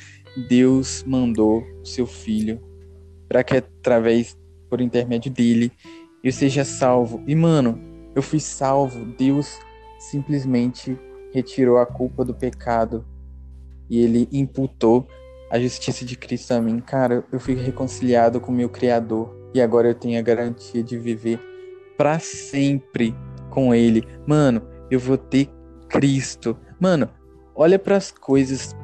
[0.49, 2.61] Deus mandou o seu filho
[3.29, 4.37] para que através
[4.71, 5.71] por intermédio dele,
[6.25, 7.23] eu seja salvo.
[7.27, 7.79] E, mano,
[8.15, 9.05] eu fui salvo.
[9.05, 9.59] Deus
[9.99, 10.99] simplesmente
[11.33, 13.05] retirou a culpa do pecado
[13.91, 15.07] e ele imputou
[15.51, 16.81] a justiça de Cristo a mim.
[16.81, 21.41] Cara, eu fui reconciliado com meu Criador e agora eu tenho a garantia de viver
[21.97, 23.15] para sempre
[23.51, 24.05] com Ele.
[24.27, 25.49] Mano, eu vou ter
[25.89, 26.57] Cristo.
[26.79, 27.09] Mano,
[27.55, 28.75] olha para as coisas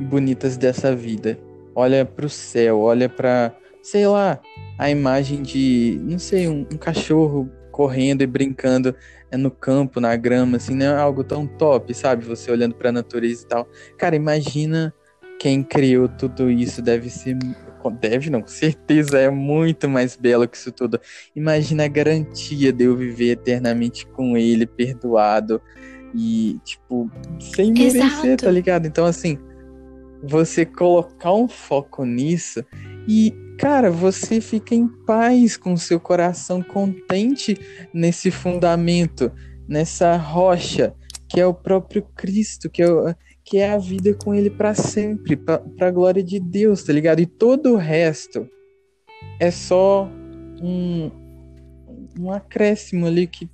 [0.00, 1.38] bonitas dessa vida.
[1.74, 4.40] Olha para o céu, olha para, sei lá,
[4.76, 8.92] a imagem de, não sei, um, um cachorro correndo e brincando
[9.30, 12.24] é, no campo, na grama, assim, não é algo tão top, sabe?
[12.24, 13.68] Você olhando para a natureza e tal.
[13.96, 14.92] Cara, imagina
[15.38, 17.38] quem criou tudo isso, deve ser.
[18.00, 21.00] Deve não, com certeza é muito mais belo que isso tudo.
[21.34, 25.60] Imagina a garantia de eu viver eternamente com ele, perdoado
[26.14, 27.10] e, tipo,
[27.40, 28.44] sem merecer, Exato.
[28.44, 28.86] tá ligado?
[28.86, 29.38] Então, assim,
[30.22, 32.64] você colocar um foco nisso
[33.06, 37.58] e cara, você fica em paz com seu coração contente
[37.92, 39.32] nesse fundamento,
[39.68, 40.94] nessa rocha
[41.28, 43.14] que é o próprio Cristo, que é, o,
[43.48, 47.20] que é a vida com Ele para sempre, para a glória de Deus, tá ligado?
[47.20, 48.46] E todo o resto
[49.40, 50.06] é só
[50.62, 51.10] um,
[52.20, 53.48] um acréscimo ali que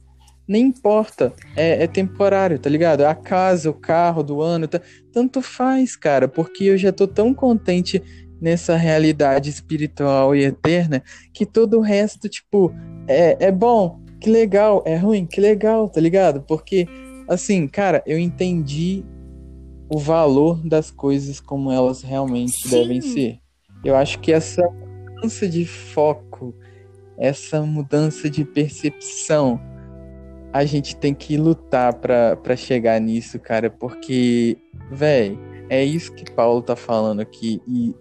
[0.48, 3.02] nem importa, é, é, temporário, tá ligado?
[3.02, 4.80] A casa, o carro do ano, tá,
[5.12, 8.02] tanto faz, cara, porque eu já tô tão contente
[8.40, 12.74] nessa realidade espiritual e eterna que todo o resto, tipo,
[13.06, 16.42] é, é bom, que legal, é ruim, que legal, tá ligado?
[16.42, 16.86] Porque,
[17.28, 19.04] assim, cara, eu entendi
[19.88, 22.70] o valor das coisas como elas realmente Sim.
[22.70, 23.38] devem ser.
[23.84, 26.54] Eu acho que essa mudança de foco,
[27.18, 29.60] essa mudança de percepção,
[30.52, 34.56] a gente tem que lutar para chegar nisso, cara, porque,
[34.90, 37.60] velho, é isso que Paulo tá falando aqui.
[37.66, 37.94] E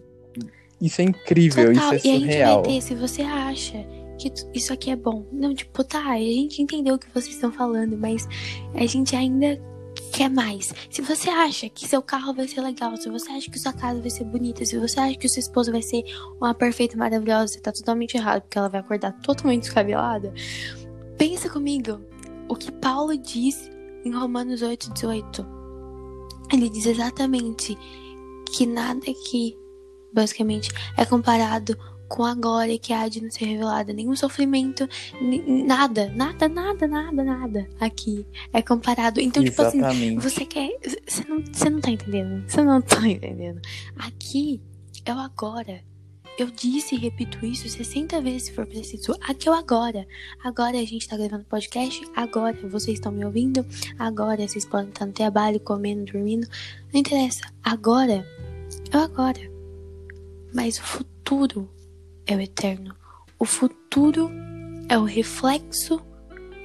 [0.80, 1.96] isso é incrível, Total.
[1.96, 2.20] isso é surreal.
[2.20, 3.86] E a gente vai ter, se você acha
[4.18, 5.26] que isso aqui é bom.
[5.32, 8.28] Não, tipo, tá, a gente entendeu o que vocês estão falando, mas
[8.74, 9.60] a gente ainda
[10.14, 10.72] quer mais.
[10.92, 14.00] Se você acha que seu carro vai ser legal, se você acha que sua casa
[14.00, 16.04] vai ser bonita, se você acha que sua esposa vai ser
[16.40, 20.32] uma perfeita, maravilhosa, você tá totalmente errado, porque ela vai acordar totalmente descabelada.
[21.18, 22.00] Pensa comigo
[22.48, 23.70] o que Paulo diz
[24.06, 25.46] em Romanos 8, 18.
[26.54, 27.76] Ele diz exatamente
[28.56, 29.58] que nada aqui,
[30.14, 31.76] basicamente, é comparado
[32.14, 33.92] com a glória que há de não ser revelada.
[33.92, 34.88] Nenhum sofrimento,
[35.66, 39.20] nada, nada, nada, nada, nada aqui é comparado.
[39.20, 39.80] Então, Exatamente.
[39.80, 40.78] tipo assim, você quer.
[41.08, 42.48] Você não, você não tá entendendo.
[42.48, 43.60] Você não tá entendendo.
[43.98, 44.62] Aqui
[45.04, 45.82] é o agora.
[46.38, 49.18] Eu disse e repito isso 60 vezes se for preciso.
[49.28, 50.06] Aqui é o agora.
[50.44, 52.00] Agora a gente tá gravando podcast.
[52.16, 53.66] Agora vocês estão me ouvindo.
[53.98, 56.48] Agora vocês podem estar no trabalho, comendo, dormindo.
[56.94, 57.42] Não interessa.
[57.64, 58.24] Agora
[58.92, 59.42] é o agora.
[60.54, 61.68] Mas o futuro
[62.28, 62.96] é o eterno.
[63.40, 64.30] O futuro
[64.90, 66.02] é o reflexo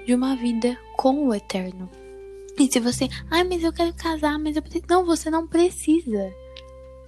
[0.07, 1.89] de uma vida com o eterno.
[2.59, 4.85] E se você, ai, mas eu quero casar, mas eu preciso.
[4.89, 6.33] Não, você não precisa.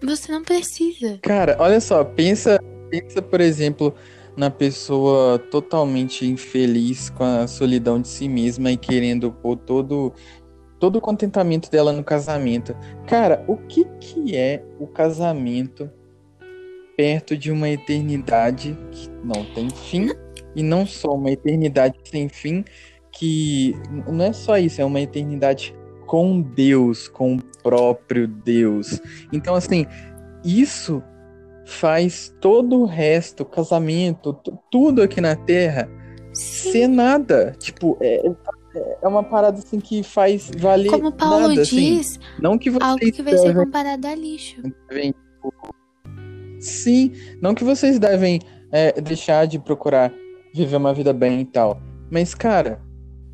[0.03, 1.19] Você não precisa.
[1.23, 3.95] Cara, olha só, pensa, pensa, por exemplo,
[4.37, 10.13] na pessoa totalmente infeliz com a solidão de si mesma e querendo pôr todo
[10.79, 12.75] todo o contentamento dela no casamento.
[13.07, 15.91] Cara, o que que é o casamento
[17.01, 20.11] perto de uma eternidade que não tem fim
[20.55, 22.63] e não só uma eternidade sem fim
[23.11, 23.75] que
[24.07, 25.75] não é só isso, é uma eternidade
[26.07, 29.01] com Deus, com o próprio Deus.
[29.33, 29.87] Então assim,
[30.45, 31.03] isso
[31.65, 34.39] faz todo o resto, casamento,
[34.71, 35.89] tudo aqui na Terra
[36.35, 37.57] ser nada.
[37.59, 38.21] Tipo, é,
[39.01, 42.19] é uma parada assim que faz valer Como Paulo nada, diz, assim.
[42.43, 44.61] não que algo que vai ser comparado a lixo.
[44.87, 45.15] Devem,
[46.61, 48.41] Sim, não que vocês devem
[48.71, 50.13] é, deixar de procurar
[50.55, 51.81] viver uma vida bem e tal,
[52.11, 52.81] mas cara,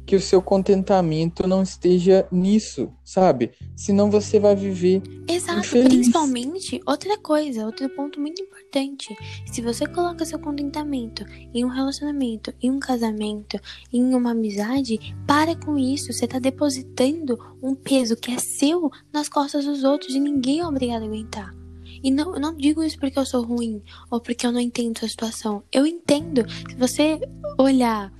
[0.07, 3.51] que o seu contentamento não esteja nisso, sabe?
[3.75, 5.03] Senão você vai viver.
[5.29, 5.89] Exato, infeliz.
[5.89, 9.17] principalmente, outra coisa, outro ponto muito importante.
[9.47, 13.59] Se você coloca seu contentamento em um relacionamento, em um casamento,
[13.93, 16.13] em uma amizade, para com isso.
[16.13, 20.67] Você tá depositando um peso que é seu nas costas dos outros e ninguém é
[20.67, 21.66] obrigado a aguentar.
[22.07, 25.01] E não, eu não digo isso porque eu sou ruim ou porque eu não entendo
[25.03, 25.65] a situação.
[25.73, 26.49] Eu entendo.
[26.49, 27.19] Se você
[27.59, 28.13] olhar,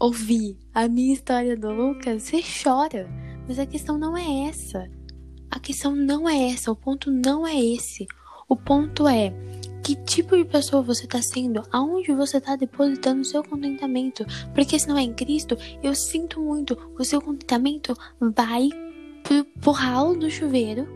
[0.00, 3.06] ouvir a minha história do Lucas, você chora.
[3.46, 4.90] Mas a questão não é essa.
[5.50, 6.72] A questão não é essa.
[6.72, 8.06] O ponto não é esse.
[8.48, 9.34] O ponto é
[9.84, 14.24] que tipo de pessoa você está sendo, aonde você está depositando o seu contentamento.
[14.54, 18.70] Porque se não é em Cristo, eu sinto muito, o seu contentamento vai
[19.60, 20.88] pro, ralo do chuveiro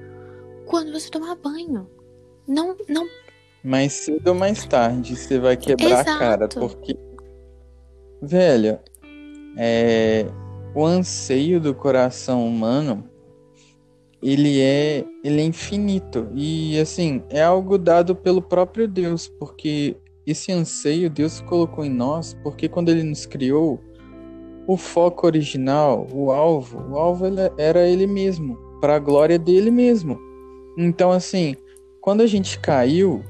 [0.65, 2.00] quando você tomar banho.
[2.51, 3.07] Não, não.
[3.63, 6.11] Mais cedo ou mais tarde você vai quebrar Exato.
[6.11, 6.97] a cara, porque.
[8.21, 8.81] Velho,
[9.57, 10.27] é...
[10.75, 13.09] o anseio do coração humano
[14.23, 19.97] ele é ele é infinito e assim é algo dado pelo próprio Deus porque
[20.27, 23.81] esse anseio Deus colocou em nós porque quando ele nos criou
[24.67, 27.25] o foco original o alvo o alvo
[27.57, 30.21] era ele mesmo para a glória dele mesmo
[30.77, 31.57] então assim
[32.01, 33.25] quando a gente caiu,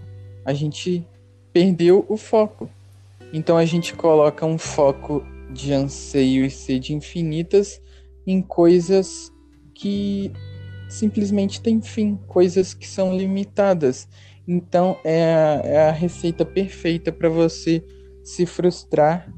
[0.45, 1.07] a gente
[1.53, 2.71] perdeu o foco.
[3.33, 7.81] Então a gente coloca um foco de anseio e sede infinitas
[8.27, 9.33] em coisas
[9.75, 10.33] que
[10.89, 14.09] simplesmente têm fim, coisas que são limitadas.
[14.47, 17.85] Então é a, é a receita perfeita para você
[18.23, 19.33] se frustrar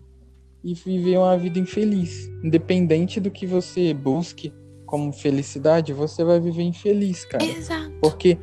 [0.64, 2.28] e viver uma vida infeliz.
[2.42, 4.52] Independente do que você busque
[4.86, 7.44] como felicidade, você vai viver infeliz, cara.
[7.44, 7.92] Exato.
[8.00, 8.38] Porque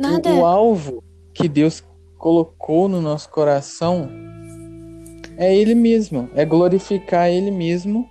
[0.00, 0.30] Nada.
[0.30, 1.84] O, o alvo que Deus
[2.16, 4.08] colocou no nosso coração
[5.36, 8.08] é Ele mesmo, é glorificar Ele mesmo,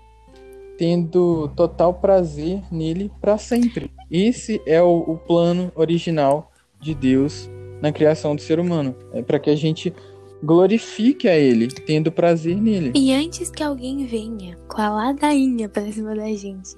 [0.78, 3.92] tendo total prazer nele para sempre.
[4.10, 7.50] Esse é o, o, plano original de Deus
[7.82, 9.94] na criação do ser humano, é para que a gente
[10.44, 12.94] glorifique a Ele, tendo prazer nele.
[12.96, 16.76] E antes que alguém venha com a ladainha para cima da gente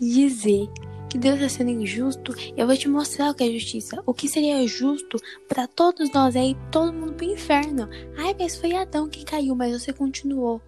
[0.00, 0.68] dizer
[1.08, 4.02] que Deus está sendo injusto, eu vou te mostrar o que é justiça.
[4.04, 5.16] O que seria justo
[5.48, 7.88] para todos nós é ir todo mundo pro inferno.
[8.16, 10.60] Ai, mas foi Adão que caiu, mas você continuou.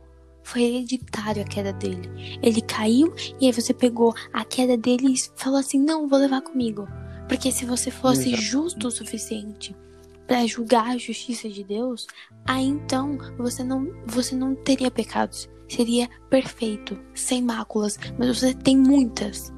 [0.44, 2.38] Foi hereditário a queda dele.
[2.40, 6.42] Ele caiu e aí você pegou a queda dele e falou assim: Não, vou levar
[6.42, 6.86] comigo.
[7.28, 8.42] Porque se você fosse Exato.
[8.42, 9.74] justo o suficiente
[10.28, 12.06] para julgar a justiça de Deus,
[12.44, 15.48] aí então você não, você não teria pecados.
[15.68, 19.52] Seria perfeito, sem máculas, mas você tem muitas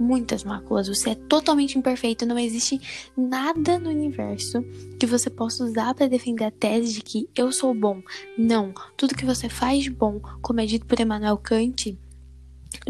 [0.00, 0.88] muitas máculas.
[0.88, 2.24] Você é totalmente imperfeito.
[2.24, 2.80] Não existe
[3.16, 4.62] nada no universo
[4.98, 8.02] que você possa usar para defender a tese de que eu sou bom.
[8.36, 8.72] Não.
[8.96, 11.98] Tudo que você faz de bom, como é dito por Emmanuel Kant,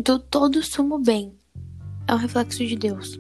[0.03, 1.35] do todo sumo bem.
[2.07, 3.19] é um reflexo de Deus.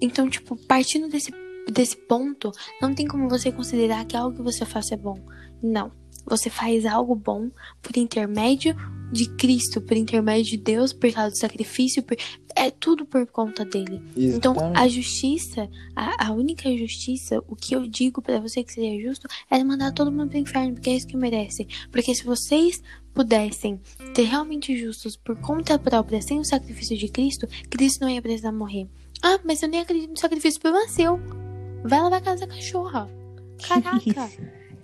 [0.00, 1.32] Então, tipo, partindo desse,
[1.72, 5.18] desse ponto, não tem como você considerar que algo que você faça é bom.
[5.62, 5.90] Não.
[6.26, 7.50] Você faz algo bom
[7.80, 8.74] por intermédio
[9.12, 12.16] de Cristo, por intermédio de Deus, por causa do sacrifício, por...
[12.54, 14.02] é tudo por conta dele.
[14.16, 14.36] Exatamente.
[14.36, 19.00] Então, a justiça, a, a única justiça, o que eu digo para você que seria
[19.08, 21.66] justo, é mandar todo mundo pro inferno, porque é isso que merece.
[21.90, 22.82] Porque se vocês
[23.14, 23.80] pudessem
[24.14, 28.52] ter realmente justos por conta própria, sem o sacrifício de Cristo, Cristo não ia precisar
[28.52, 28.88] morrer.
[29.22, 31.18] Ah, mas eu nem acredito no sacrifício problema seu.
[31.82, 33.08] Vai lavar a casa da cachorra.
[33.66, 34.30] Caraca.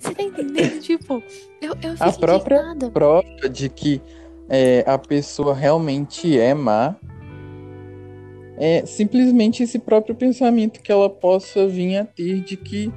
[0.02, 0.80] Você tá entendendo?
[0.82, 1.22] tipo,
[1.60, 2.90] eu, eu A própria indignada.
[2.90, 4.02] prova de que
[4.48, 6.96] é, a pessoa realmente é má
[8.58, 12.92] é simplesmente esse próprio pensamento que ela possa vir a ter de que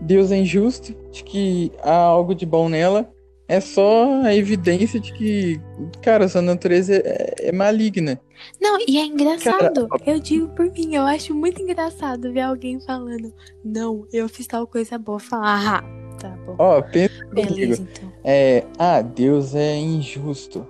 [0.00, 3.08] Deus é injusto, de que há algo de bom nela.
[3.48, 5.60] É só a evidência de que,
[6.02, 8.20] cara, sua natureza é, é maligna.
[8.60, 9.86] Não, e é engraçado.
[10.04, 13.32] Eu digo por mim, eu acho muito engraçado ver alguém falando,
[13.64, 15.20] não, eu fiz tal coisa boa.
[15.20, 16.56] Falar, ah, tá bom.
[16.58, 17.54] Ó, pensa comigo.
[17.54, 18.12] Beleza, então.
[18.24, 20.66] É, ah, Deus é injusto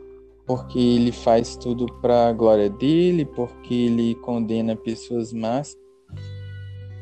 [0.46, 5.76] porque ele faz tudo para a glória dele, porque ele condena pessoas más.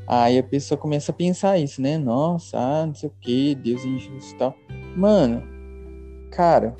[0.06, 1.98] Aí a pessoa começa a pensar isso, né?
[1.98, 4.56] Nossa, ah, não sei o que, Deus é injusto e tal.
[4.96, 5.53] Mano,
[6.34, 6.76] cara,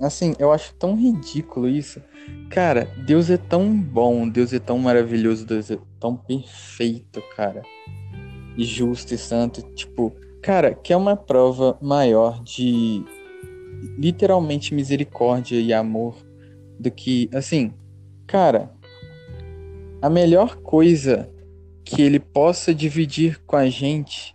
[0.00, 2.00] assim, eu acho tão ridículo isso.
[2.48, 7.62] Cara, Deus é tão bom, Deus é tão maravilhoso, Deus é tão perfeito, cara.
[8.56, 13.04] E justo e santo, tipo, cara, que é uma prova maior de
[13.98, 16.14] literalmente misericórdia e amor
[16.78, 17.72] do que, assim,
[18.26, 18.70] cara,
[20.00, 21.28] a melhor coisa
[21.84, 24.31] que ele possa dividir com a gente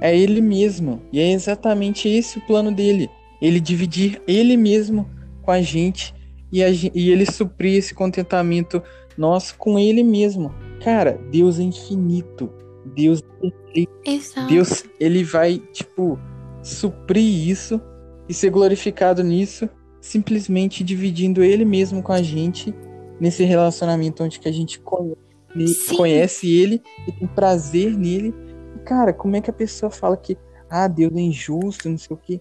[0.00, 1.02] é ele mesmo.
[1.12, 3.08] E é exatamente esse o plano dele.
[3.40, 5.08] Ele dividir ele mesmo
[5.42, 6.14] com a gente
[6.52, 8.82] e, a, e ele suprir esse contentamento
[9.16, 10.52] nosso com ele mesmo.
[10.82, 12.50] Cara, Deus é infinito.
[12.94, 13.92] Deus é perfeito.
[14.04, 14.48] Exato.
[14.48, 16.18] Deus, ele vai, tipo,
[16.62, 17.80] suprir isso
[18.28, 19.68] e ser glorificado nisso,
[20.00, 22.74] simplesmente dividindo ele mesmo com a gente
[23.20, 28.32] nesse relacionamento onde que a gente conhece, conhece ele e tem prazer nele.
[28.88, 30.34] Cara, como é que a pessoa fala que,
[30.70, 32.40] ah, Deus é injusto, não sei o quê?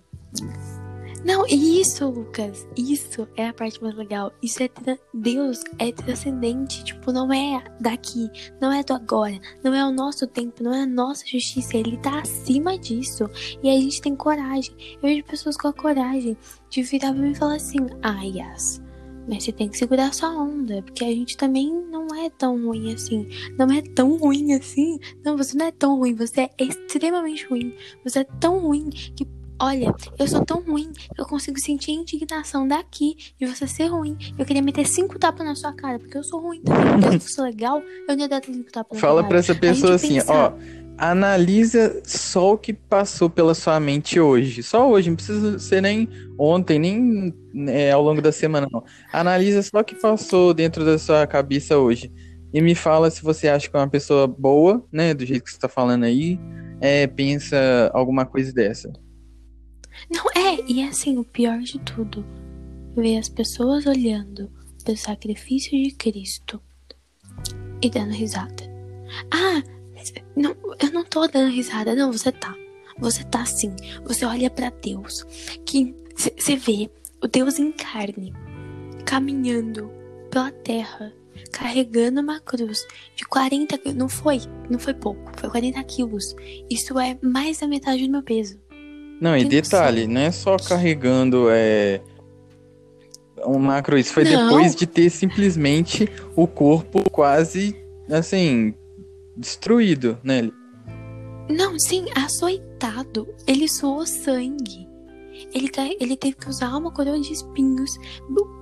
[1.26, 4.32] Não, isso, Lucas, isso é a parte mais legal.
[4.42, 4.70] Isso é
[5.14, 8.32] Deus é transcendente, tipo, não é daqui,
[8.62, 11.98] não é do agora, não é o nosso tempo, não é a nossa justiça, ele
[11.98, 13.30] tá acima disso.
[13.62, 14.74] E a gente tem coragem.
[14.94, 16.38] Eu vejo pessoas com a coragem
[16.70, 18.24] de virar pra mim e falar assim: "Ah,
[19.28, 22.94] mas você tem que segurar sua onda, porque a gente também não é tão ruim
[22.94, 23.28] assim.
[23.58, 25.00] Não é tão ruim assim.
[25.26, 27.74] Não, você não é tão ruim, você é extremamente ruim.
[28.04, 29.28] Você é tão ruim que
[29.60, 33.88] Olha, eu sou tão ruim que eu consigo sentir a indignação daqui de você ser
[33.88, 34.16] ruim.
[34.38, 36.92] Eu queria meter cinco tapas na sua cara, porque eu sou ruim também.
[36.92, 39.30] Porque se eu fosse legal, eu não ia dar cinco tapas na Fala sua pra
[39.30, 39.40] cara.
[39.40, 44.64] essa pessoa assim, pensar- ó, analisa só o que passou pela sua mente hoje.
[44.64, 47.34] Só hoje, não precisa ser nem ontem, nem
[47.68, 48.84] é, ao longo da semana, não.
[49.14, 52.12] Analisa só o que passou dentro da sua cabeça hoje.
[52.54, 55.14] E me fala se você acha que é uma pessoa boa, né?
[55.14, 56.40] Do jeito que você tá falando aí.
[56.82, 58.92] É, pensa alguma coisa dessa.
[60.10, 62.26] Não, é, e é assim, o pior de tudo.
[62.96, 64.50] Ver as pessoas olhando
[64.84, 66.62] pelo sacrifício de Cristo
[67.82, 68.64] e dando risada.
[69.32, 69.62] Ah,
[70.16, 72.56] mas não, eu não tô dando risada, não, você tá.
[73.00, 73.76] Você tá sim.
[74.06, 75.26] Você olha pra Deus,
[75.66, 76.90] que você vê
[77.22, 78.34] o Deus em carne,
[79.06, 79.92] caminhando
[80.32, 81.14] pela terra,
[81.52, 82.86] carregando uma cruz
[83.16, 83.98] de 40 quilos.
[83.98, 86.36] Não foi, não foi pouco, foi 40 quilos.
[86.70, 88.60] Isso é mais da metade do meu peso.
[89.20, 92.02] Não, e detalhe, não é só carregando é,
[93.44, 94.48] uma cruz, foi Não.
[94.48, 97.76] depois de ter simplesmente o corpo quase,
[98.10, 98.74] assim,
[99.38, 100.50] destruído, né?
[101.50, 103.28] Não, sim, açoitado.
[103.46, 104.88] Ele suou sangue.
[105.54, 107.98] Ele, ca- ele teve que usar uma coroa de espinhos,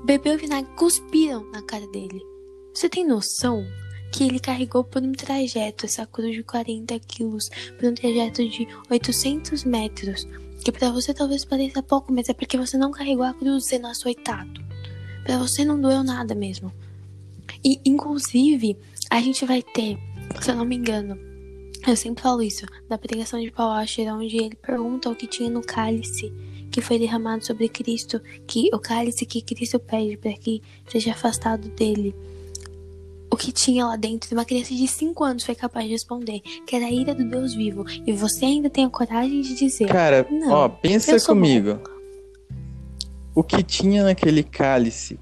[0.05, 2.21] bebeu vinagre, cuspiram na cara dele.
[2.73, 3.65] Você tem noção
[4.11, 7.49] que ele carregou por um trajeto essa cruz de 40 quilos,
[7.79, 10.27] por um trajeto de 800 metros?
[10.63, 13.87] Que pra você talvez pareça pouco, mas é porque você não carregou a cruz sendo
[13.87, 14.63] açoitado.
[15.23, 16.71] Pra você não doeu nada mesmo.
[17.63, 18.77] E, inclusive,
[19.09, 19.97] a gente vai ter,
[20.41, 21.17] se eu não me engano,
[21.87, 25.49] eu sempre falo isso, da pregação de Paulo Washer, onde ele pergunta o que tinha
[25.49, 26.33] no cálice
[26.71, 31.69] que foi derramado sobre Cristo, que o cálice que Cristo pede para que seja afastado
[31.69, 32.13] dele.
[33.31, 36.75] O que tinha lá dentro, uma criança de 5 anos foi capaz de responder, que
[36.75, 37.85] era a ira do Deus vivo.
[38.05, 41.79] E você ainda tem a coragem de dizer: Cara, ó, pensa comigo.
[43.33, 45.19] O que tinha naquele cálice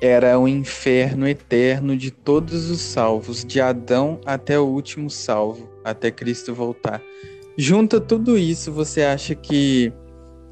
[0.00, 6.10] era o inferno eterno de todos os salvos, de Adão até o último salvo, até
[6.10, 7.00] Cristo voltar.
[7.56, 9.92] Junta tudo isso, você acha que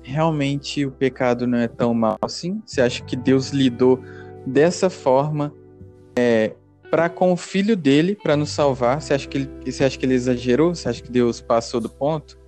[0.02, 2.62] realmente o pecado não é tão mal assim?
[2.64, 4.00] Você acha que Deus lidou
[4.46, 5.52] dessa forma
[6.16, 6.52] é,
[6.90, 9.00] para com o filho dele para nos salvar?
[9.00, 10.74] Você acha que ele, você acha que ele exagerou?
[10.74, 12.38] Você acha que Deus passou do ponto?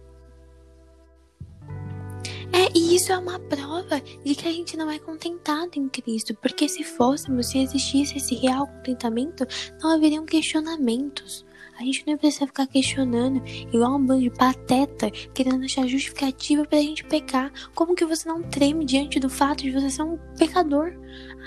[2.54, 6.36] É, e isso é uma prova de que a gente não é contentado em Cristo,
[6.40, 9.44] porque se fôssemos, se existisse esse real contentamento,
[9.82, 11.44] não haveriam questionamentos.
[11.76, 16.78] A gente não precisa ficar questionando, igual um bando de pateta, querendo achar justificativa pra
[16.78, 17.52] gente pecar.
[17.74, 20.92] Como que você não treme diante do fato de você ser um pecador?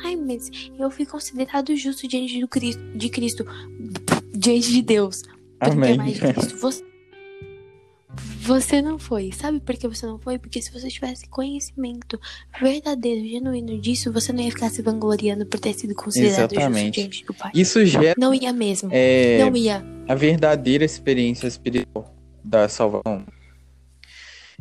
[0.03, 3.45] Ai, mas eu fui considerado justo diante do Cristo, de Cristo,
[4.33, 5.23] diante de Deus.
[5.61, 5.95] Amém.
[5.95, 6.57] Mais de Cristo.
[6.57, 6.83] Você,
[8.47, 9.31] você não foi.
[9.33, 10.39] Sabe por que você não foi?
[10.39, 12.17] Porque se você tivesse conhecimento
[12.61, 16.85] verdadeiro, genuíno disso, você não ia ficar se vangloriando por ter sido considerado Exatamente.
[16.85, 17.51] justo diante do Pai.
[17.53, 18.89] Isso gera Não ia mesmo.
[18.93, 19.83] é, Não ia.
[20.07, 23.25] a verdadeira experiência espiritual da salvação.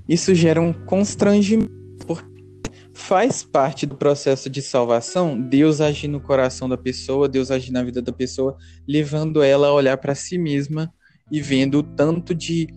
[0.09, 1.71] Isso gera um constrangimento,
[2.07, 2.27] porque
[2.93, 7.85] faz parte do processo de salvação Deus agir no coração da pessoa, Deus agir na
[7.85, 8.57] vida da pessoa,
[8.87, 10.93] levando ela a olhar para si mesma
[11.31, 12.69] e vendo o tanto de,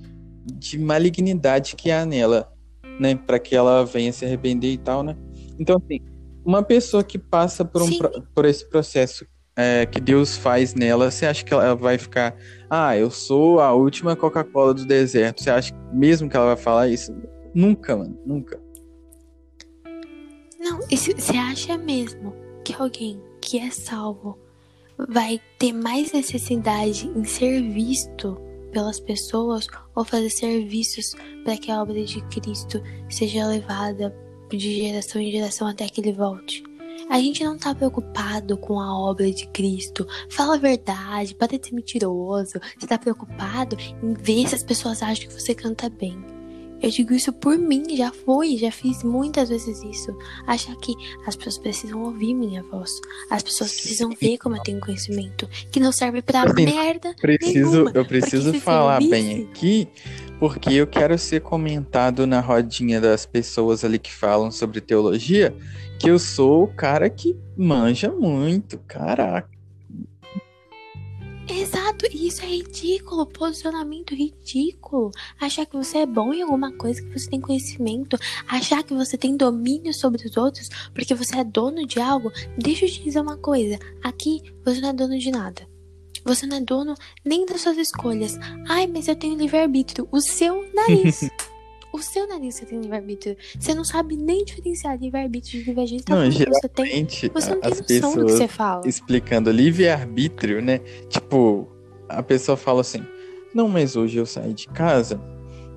[0.52, 2.52] de malignidade que há nela,
[3.00, 5.16] né, para que ela venha se arrepender e tal, né?
[5.58, 6.00] Então, assim,
[6.46, 9.26] uma pessoa que passa por, um, pro- por esse processo
[9.56, 12.36] é, que Deus faz nela, você acha que ela vai ficar,
[12.70, 15.44] ah, eu sou a última Coca-Cola do deserto?
[15.44, 17.14] Você acha mesmo que ela vai falar isso?
[17.54, 18.58] Nunca, mano, nunca.
[20.60, 22.34] Não, se- você acha mesmo
[22.64, 24.38] que alguém que é salvo
[25.10, 28.40] vai ter mais necessidade em ser visto
[28.70, 34.16] pelas pessoas ou fazer serviços para que a obra de Cristo seja levada
[34.50, 36.64] de geração em geração até que ele volte?
[37.10, 40.08] A gente não tá preocupado com a obra de Cristo.
[40.30, 42.60] Fala a verdade, para de ser mentiroso.
[42.78, 46.39] Você tá preocupado em ver se as pessoas acham que você canta bem.
[46.82, 50.18] Eu digo isso por mim, já fui, já fiz muitas vezes isso.
[50.48, 50.94] Achar que
[51.26, 52.92] as pessoas precisam ouvir minha voz.
[53.30, 55.48] As pessoas precisam ver como eu tenho conhecimento.
[55.72, 57.14] Que não serve pra Assim, merda.
[57.20, 59.88] Preciso, nenhuma, eu preciso falar bem aqui,
[60.40, 65.56] porque eu quero ser comentado na rodinha das pessoas ali que falam sobre teologia,
[66.00, 69.59] que eu sou o cara que manja muito, caraca.
[71.50, 75.12] Exato, isso é ridículo, posicionamento ridículo.
[75.40, 79.18] Achar que você é bom em alguma coisa, que você tem conhecimento, achar que você
[79.18, 82.32] tem domínio sobre os outros porque você é dono de algo.
[82.58, 85.68] Deixa eu te dizer uma coisa: aqui você não é dono de nada.
[86.24, 86.94] Você não é dono
[87.26, 88.38] nem das suas escolhas.
[88.68, 90.08] Ai, mas eu tenho livre-arbítrio.
[90.12, 91.22] O seu nariz.
[91.94, 93.36] o seu nariz você tem livre-arbítrio.
[93.60, 96.06] Você não sabe nem diferenciar livre-arbítrio de livre-agência.
[96.06, 96.86] Tá Não, que você tem.
[96.86, 98.88] geralmente Você não tem as noção do que pessoas você fala.
[98.88, 100.80] explicando livre-arbítrio, né?
[101.10, 101.68] Tipo,
[102.08, 103.04] a pessoa fala assim:
[103.54, 105.20] Não, mas hoje eu saí de casa,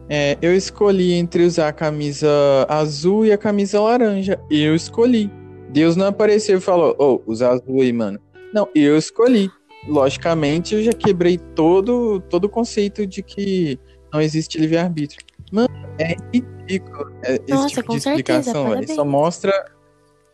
[0.08, 2.28] é, eu escolhi entre usar a camisa
[2.68, 4.38] azul e a camisa laranja.
[4.50, 5.30] Eu escolhi.
[5.70, 8.20] Deus não apareceu e falou: Ô, usa azul aí, mano.
[8.52, 9.50] Não, eu escolhi.
[9.88, 13.78] Logicamente, eu já quebrei todo, todo o conceito de que
[14.12, 15.20] não existe livre-arbítrio.
[15.52, 18.94] Mano, é ridículo é, esse Nossa, tipo com de certeza, explicação, velho.
[18.94, 19.52] Só mostra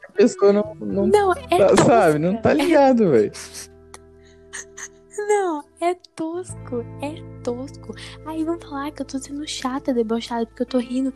[0.01, 1.85] que a pessoa não, não Não, é tá, tosca.
[1.85, 3.33] sabe, não tá ligado, velho.
[5.29, 7.93] Não, é tosco, é tosco.
[8.25, 11.13] Aí vão falar que eu tô sendo chata, debochada, porque eu tô rindo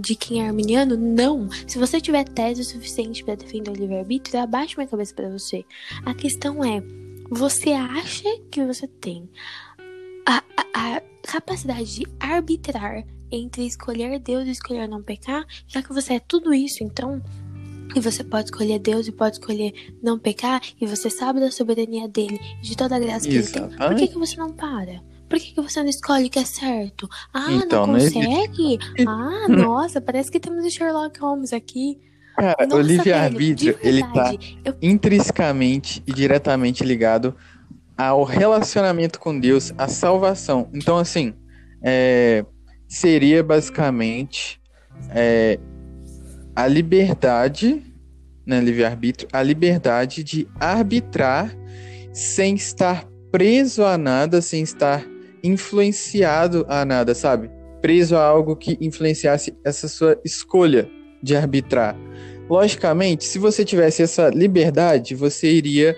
[0.00, 0.96] de quem é arminiano?
[0.96, 1.48] Não.
[1.68, 5.62] Se você tiver tese o suficiente pra defender o livre-arbítrio, abaixa minha cabeça pra você.
[6.06, 6.82] A questão é,
[7.30, 9.28] você acha que você tem
[10.26, 15.44] a, a- a capacidade de arbitrar entre escolher Deus e escolher não pecar?
[15.66, 17.22] Já que você é tudo isso, então
[17.94, 19.72] e você pode escolher Deus e pode escolher
[20.02, 23.62] não pecar, e você sabe da soberania dele, de toda a graça que ele tem.
[23.62, 24.08] Por que, Exatamente.
[24.08, 25.00] que você não para?
[25.28, 27.08] Por que, que você não escolhe o que é certo?
[27.32, 28.78] Ah, Então, não consegue?
[29.06, 31.98] Ah, nossa, parece que temos o Sherlock Holmes aqui.
[32.36, 34.32] Cara, Nossa, o livre-arbítrio, ele tá
[34.64, 37.34] eu- intrinsecamente e diretamente ligado
[37.96, 40.68] ao relacionamento com Deus, à salvação.
[40.74, 41.32] Então, assim,
[41.80, 42.44] é,
[42.88, 44.60] seria basicamente
[45.10, 45.58] é,
[46.54, 47.82] a liberdade,
[48.46, 51.54] né, livre-arbítrio, a liberdade de arbitrar
[52.12, 55.04] sem estar preso a nada, sem estar
[55.42, 57.50] influenciado a nada, sabe?
[57.82, 60.88] Preso a algo que influenciasse essa sua escolha
[61.22, 61.96] de arbitrar.
[62.48, 65.96] Logicamente, se você tivesse essa liberdade, você iria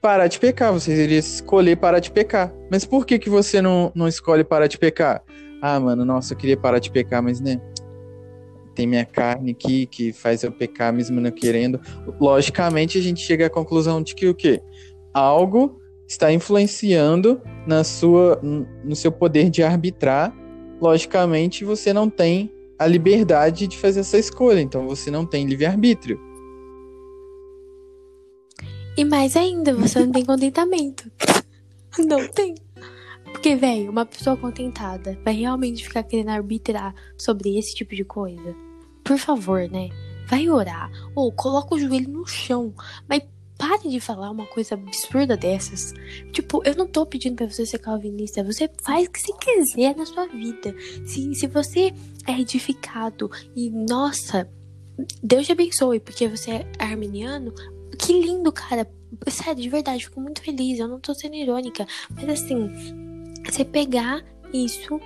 [0.00, 2.52] parar de pecar, você iria escolher parar de pecar.
[2.70, 5.22] Mas por que, que você não, não escolhe parar de pecar?
[5.66, 7.58] Ah, mano, nossa, eu queria parar de pecar, mas né?
[8.74, 11.80] tem minha carne aqui que faz eu pecar mesmo não querendo.
[12.20, 14.60] Logicamente, a gente chega à conclusão de que o quê?
[15.14, 20.36] Algo está influenciando na sua, no seu poder de arbitrar.
[20.82, 26.20] Logicamente, você não tem a liberdade de fazer essa escolha, então você não tem livre-arbítrio.
[28.98, 31.10] E mais ainda, você não tem contentamento.
[31.96, 32.56] Não tem.
[33.34, 38.54] Porque, velho, uma pessoa contentada vai realmente ficar querendo arbitrar sobre esse tipo de coisa?
[39.02, 39.90] Por favor, né?
[40.28, 40.88] Vai orar.
[41.16, 42.72] Ou coloca o joelho no chão.
[43.08, 43.22] Mas
[43.58, 45.92] pare de falar uma coisa absurda dessas.
[46.32, 48.42] Tipo, eu não tô pedindo pra você ser calvinista.
[48.44, 50.72] Você faz o que você quiser na sua vida.
[51.04, 51.92] Se, se você
[52.26, 54.48] é edificado e, nossa,
[55.22, 57.52] Deus te abençoe porque você é arminiano.
[57.98, 58.88] Que lindo, cara.
[59.28, 60.78] Sério, de verdade, fico muito feliz.
[60.78, 61.84] Eu não tô sendo irônica.
[62.14, 62.70] Mas assim,
[63.52, 65.00] você pegar isso,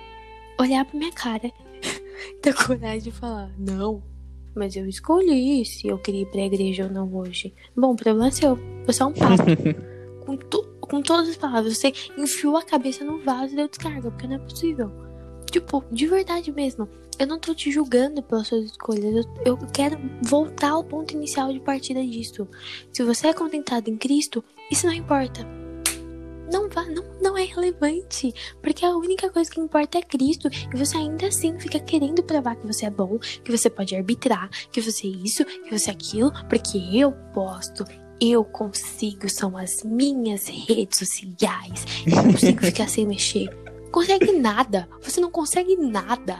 [0.59, 1.51] olhar pra minha cara,
[2.41, 4.03] ter coragem de falar, não,
[4.55, 7.53] mas eu escolhi se eu queria ir pra igreja ou não hoje.
[7.75, 8.59] Bom, o problema é seu.
[8.85, 9.43] Você é um papo.
[10.25, 10.37] com,
[10.81, 11.77] com todas as palavras.
[11.77, 14.91] Você enfiou a cabeça no vaso e deu descarga, porque não é possível.
[15.49, 16.89] Tipo, de verdade mesmo.
[17.17, 19.03] Eu não tô te julgando pelas suas escolhas.
[19.03, 22.47] Eu, eu quero voltar ao ponto inicial de partida disso.
[22.93, 25.58] Se você é contentado em Cristo, isso não importa
[26.51, 28.33] não, vá, não, não é relevante.
[28.61, 30.49] Porque a única coisa que importa é Cristo.
[30.73, 34.49] E você ainda assim fica querendo provar que você é bom, que você pode arbitrar,
[34.71, 37.85] que você é isso, que você é aquilo, porque eu posto.
[38.21, 41.85] Eu consigo, são as minhas redes sociais.
[42.05, 43.49] Eu consigo ficar sem mexer.
[43.91, 44.89] Consegue nada.
[45.01, 46.37] Você não consegue nada.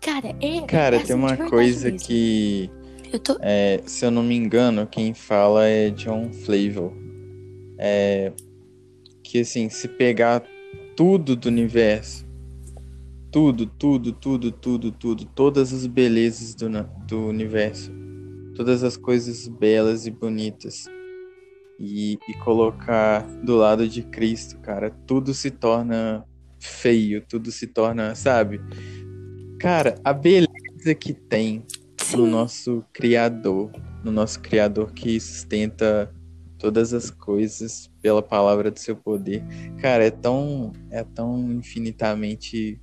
[0.00, 0.60] Cara, é.
[0.62, 2.06] Cara, é tem uma coisa mesmo.
[2.06, 2.70] que.
[3.12, 3.36] Eu tô...
[3.40, 6.92] É, se eu não me engano, quem fala é John Flavor.
[7.78, 8.32] É,
[9.28, 10.42] que assim, se pegar
[10.96, 12.26] tudo do universo,
[13.30, 16.66] tudo, tudo, tudo, tudo, tudo, todas as belezas do,
[17.06, 17.92] do universo,
[18.56, 20.86] todas as coisas belas e bonitas,
[21.78, 26.24] e, e colocar do lado de Cristo, cara, tudo se torna
[26.58, 28.58] feio, tudo se torna, sabe?
[29.60, 31.62] Cara, a beleza que tem
[32.16, 33.70] no nosso Criador,
[34.02, 36.10] no nosso Criador que sustenta
[36.58, 39.42] todas as coisas pela palavra do seu poder.
[39.80, 42.80] Cara, é tão é tão infinitamente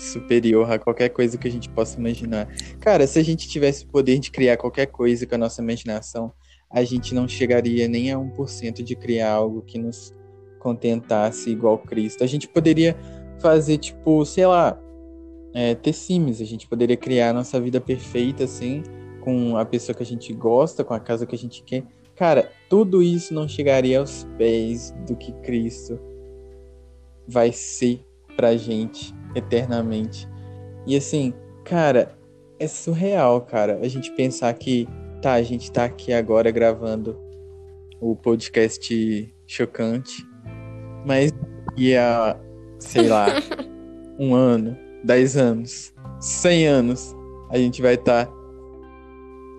[0.00, 2.48] superior a qualquer coisa que a gente possa imaginar.
[2.80, 6.32] Cara, se a gente tivesse o poder de criar qualquer coisa com a nossa imaginação,
[6.70, 10.12] a gente não chegaria nem a 1% de criar algo que nos
[10.58, 12.24] contentasse igual Cristo.
[12.24, 12.96] A gente poderia
[13.38, 14.76] fazer, tipo, sei lá,
[15.54, 18.82] é, ter sims, a gente poderia criar a nossa vida perfeita, assim,
[19.20, 21.84] com a pessoa que a gente gosta, com a casa que a gente quer,
[22.16, 25.96] Cara, tudo isso não chegaria aos pés do que Cristo
[27.24, 28.00] vai ser
[28.36, 30.28] pra gente eternamente.
[30.84, 32.18] E assim, cara,
[32.58, 34.88] é surreal, cara, a gente pensar que,
[35.22, 37.16] tá, a gente tá aqui agora gravando
[38.00, 40.26] o podcast chocante,
[41.06, 41.30] mas
[41.76, 42.36] ia,
[42.80, 43.26] sei lá,
[44.18, 47.14] um ano, dez anos, cem anos,
[47.50, 48.32] a gente vai estar tá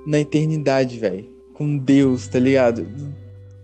[0.05, 2.87] na eternidade, velho com Deus, tá ligado?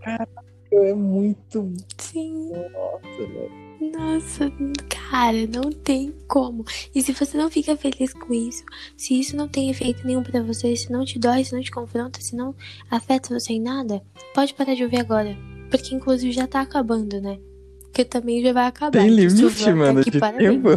[0.01, 1.73] Caraca, é muito.
[1.97, 2.49] Sim.
[2.49, 3.61] Nossa, velho.
[3.91, 4.51] Nossa,
[4.87, 6.63] cara, não tem como.
[6.93, 8.63] E se você não fica feliz com isso,
[8.95, 11.71] se isso não tem efeito nenhum para você, se não te dói, se não te
[11.71, 12.55] confronta, se não
[12.89, 14.01] afeta você em nada,
[14.33, 15.35] pode parar de ouvir agora.
[15.69, 17.39] Porque inclusive já tá acabando, né?
[17.81, 18.91] Porque também já vai acabar.
[18.91, 20.69] Tem limite, mano, de tempo.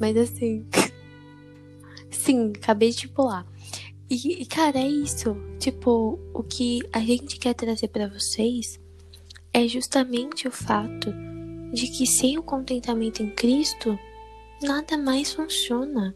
[0.00, 0.64] Mas assim.
[2.10, 3.44] Sim, acabei de pular.
[4.14, 5.36] E, cara, é isso.
[5.58, 8.78] Tipo, o que a gente quer trazer para vocês
[9.52, 11.12] é justamente o fato
[11.72, 13.98] de que sem o contentamento em Cristo,
[14.62, 16.14] nada mais funciona.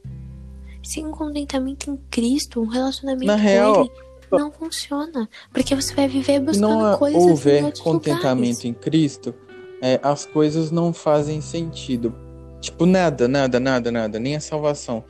[0.83, 3.91] Sem o contentamento em Cristo, um relacionamento Na com real, Ele
[4.31, 5.29] não funciona.
[5.53, 8.65] Porque você vai viver buscando não coisas houver em outros contentamento lugares.
[8.65, 9.35] em Cristo,
[9.83, 12.15] é, as coisas não fazem sentido.
[12.61, 15.05] Tipo, nada, nada, nada, nada, nem a salvação.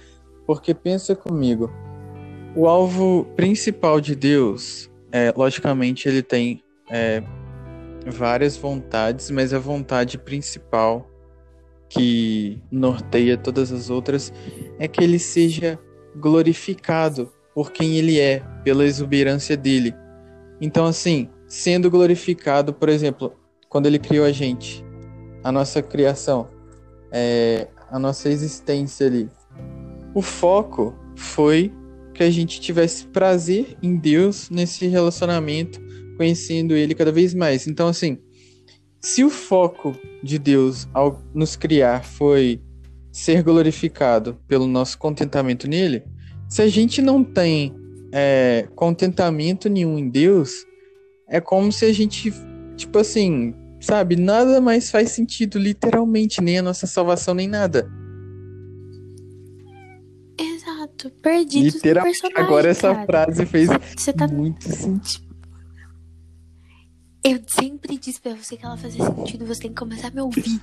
[0.46, 1.70] Porque pensa comigo,
[2.58, 7.22] o alvo principal de Deus, é, logicamente, ele tem é,
[8.04, 11.08] várias vontades, mas a vontade principal
[11.88, 14.32] que norteia todas as outras
[14.76, 15.78] é que ele seja
[16.16, 19.94] glorificado por quem ele é, pela exuberância dele.
[20.60, 23.34] Então, assim, sendo glorificado, por exemplo,
[23.68, 24.84] quando ele criou a gente,
[25.44, 26.48] a nossa criação,
[27.12, 29.30] é, a nossa existência ali,
[30.12, 31.72] o foco foi
[32.18, 35.80] que a gente tivesse prazer em Deus nesse relacionamento,
[36.16, 37.68] conhecendo Ele cada vez mais.
[37.68, 38.18] Então, assim,
[39.00, 42.60] se o foco de Deus ao nos criar foi
[43.12, 46.02] ser glorificado pelo nosso contentamento nele,
[46.48, 47.72] se a gente não tem
[48.12, 50.66] é, contentamento nenhum em Deus,
[51.28, 52.32] é como se a gente,
[52.76, 57.88] tipo assim, sabe, nada mais faz sentido, literalmente, nem a nossa salvação, nem nada.
[60.98, 63.06] Exato, perdido Literalmente, agora essa cara.
[63.06, 65.28] frase fez Você tá muito sentido.
[67.24, 70.20] Eu sempre disse pra você que ela fazia sentido, você tem que começar a me
[70.20, 70.60] ouvir.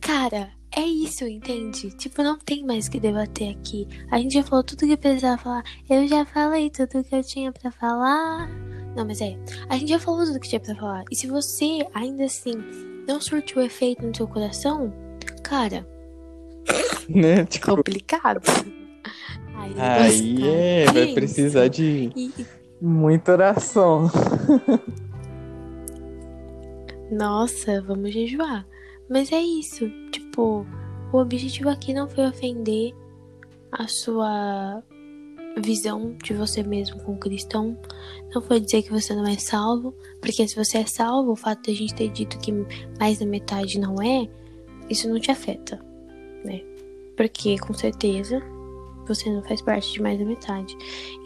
[0.00, 1.90] Cara, é isso, entende?
[1.96, 3.86] Tipo, não tem mais o que debater aqui.
[4.10, 5.64] A gente já falou tudo que precisava falar.
[5.88, 8.48] Eu já falei tudo que eu tinha pra falar.
[8.94, 9.36] Não, mas é.
[9.68, 11.04] A gente já falou tudo que tinha pra falar.
[11.10, 12.54] E se você, ainda assim,
[13.06, 14.92] não surtiu efeito no seu coração,
[15.42, 15.86] cara,
[17.08, 17.44] Né?
[17.44, 18.40] Tipo, complicado.
[19.58, 22.32] Aí, é, vai precisar de e-
[22.80, 24.10] muita oração.
[27.10, 28.66] Nossa, vamos jejuar.
[29.08, 29.88] Mas é isso.
[30.10, 30.66] Tipo,
[31.12, 32.92] o objetivo aqui não foi ofender
[33.72, 34.82] a sua
[35.58, 37.78] visão de você mesmo como cristão.
[38.34, 39.94] Não foi dizer que você não é salvo.
[40.20, 42.52] Porque se você é salvo, o fato de a gente ter dito que
[42.98, 44.28] mais da metade não é,
[44.90, 45.80] isso não te afeta,
[46.44, 46.60] né?
[47.16, 48.42] Porque com certeza
[49.06, 50.76] você não faz parte de mais da metade.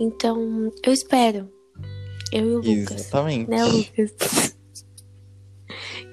[0.00, 1.48] Então, eu espero.
[2.32, 3.50] Eu e o Lucas Exatamente.
[3.50, 4.54] né, Lucas?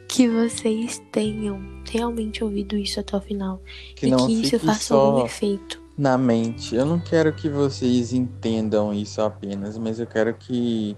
[0.07, 3.61] que vocês tenham realmente ouvido isso até o final.
[3.95, 5.79] Que e não que isso faça algum efeito.
[5.95, 6.75] na mente.
[6.75, 10.97] Eu não quero que vocês entendam isso apenas, mas eu quero que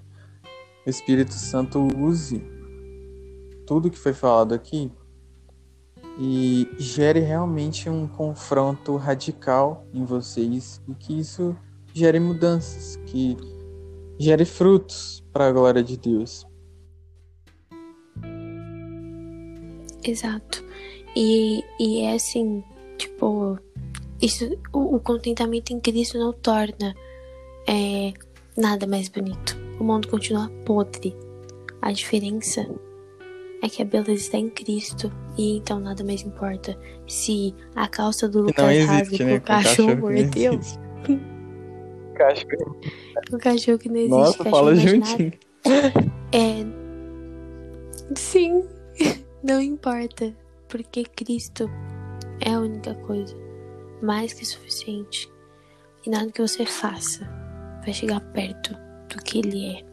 [0.86, 2.42] o Espírito Santo use
[3.68, 4.90] tudo que foi falado aqui
[6.22, 11.56] e gere realmente um confronto radical em vocês e que isso
[11.94, 13.38] gere mudanças, que
[14.20, 16.46] gere frutos para a glória de Deus.
[20.04, 20.62] Exato.
[21.16, 22.64] E, e é assim,
[22.98, 23.58] tipo,
[24.22, 26.94] isso, o, o contentamento em Cristo não torna
[27.66, 28.14] é,
[28.58, 29.58] nada mais bonito.
[29.80, 31.16] O mundo continua podre.
[31.82, 32.68] A diferença
[33.62, 36.78] é que a beleza está em Cristo e então nada mais importa.
[37.08, 39.40] Se a calça do Lucas não rasga existe, né?
[39.40, 40.60] pro Com cachorro mordeu.
[42.16, 42.80] Cachorro.
[43.32, 45.34] o cachorro que não existe, Nossa, cachorro fala juntinho.
[46.32, 46.66] É.
[48.16, 48.64] Sim,
[49.44, 50.34] não importa.
[50.68, 51.70] Porque Cristo
[52.42, 53.36] é a única coisa.
[54.02, 55.28] Mais que suficiente.
[56.06, 57.28] E nada que você faça
[57.84, 58.74] vai chegar perto
[59.10, 59.84] do que Ele é.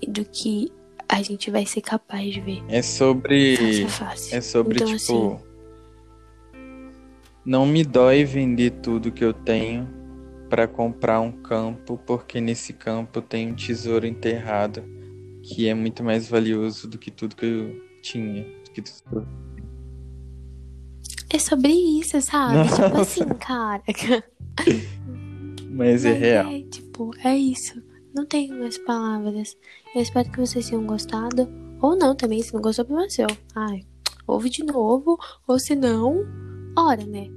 [0.00, 0.72] E do que
[1.12, 4.34] a gente vai ser capaz de ver É sobre a face.
[4.34, 5.34] É sobre, Então, tipo.
[5.34, 5.52] assim-
[7.44, 9.88] Não me dói vender tudo que eu tenho
[10.48, 14.82] para comprar um campo, porque nesse campo tem um tesouro enterrado
[15.42, 18.44] que é muito mais valioso do que tudo que eu tinha.
[18.72, 19.26] que tudo-
[21.30, 22.68] É sobre isso, sabe?
[22.68, 23.00] Tipo Nossa.
[23.02, 23.82] assim, cara.
[25.70, 26.50] Mas é Mas real.
[26.52, 27.82] É, tipo, é isso.
[28.14, 29.56] Não tenho mais palavras.
[29.94, 31.48] Eu espero que vocês tenham gostado.
[31.80, 33.08] Ou não também, se não gostou, problema.
[33.54, 33.84] Ai,
[34.26, 35.18] ouve de novo.
[35.46, 36.24] Ou se não,
[36.76, 37.28] ora, né?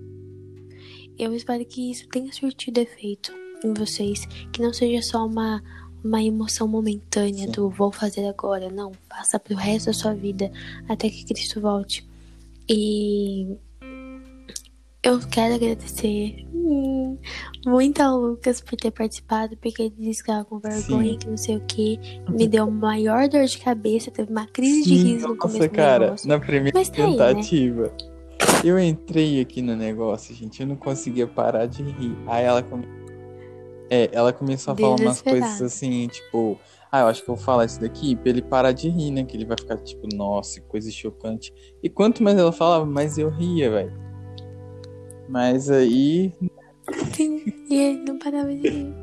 [1.17, 3.33] Eu espero que isso tenha surtido efeito
[3.63, 4.25] em vocês.
[4.53, 5.61] Que não seja só uma,
[6.03, 7.51] uma emoção momentânea Sim.
[7.51, 8.69] do vou fazer agora.
[8.69, 10.49] Não, passa pro resto da sua vida
[10.87, 12.07] até que Cristo volte.
[12.69, 13.57] E
[15.05, 17.15] eu quero agradecer hum,
[17.63, 21.17] muito ao Lucas por ter participado, porque ele disse que estava com vergonha, Sim.
[21.19, 21.99] que não sei o que.
[22.27, 25.69] Me deu maior dor de cabeça, teve uma crise de Sim, riso no começo nossa,
[25.69, 27.17] cara, na primeira Mas tá aí, né?
[27.17, 27.93] tentativa,
[28.63, 32.17] eu entrei aqui no negócio, gente, eu não conseguia parar de rir.
[32.25, 32.87] Aí ela come...
[33.91, 36.59] É, ela começou a falar umas coisas assim, tipo,
[36.91, 39.23] ah, eu acho que eu vou falar isso daqui pra ele parar de rir, né?
[39.23, 41.53] Que ele vai ficar tipo, nossa, coisa chocante.
[41.83, 44.14] E quanto mais ela falava, mais eu ria, velho.
[45.27, 46.33] Mas aí,
[47.69, 48.93] e ele não parava de.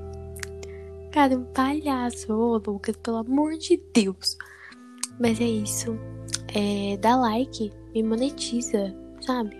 [1.11, 4.37] Cara, um palhaço, ô Lucas, pelo amor de Deus.
[5.21, 5.99] Mas é isso.
[6.55, 9.55] É, dá like, me monetiza, sabe?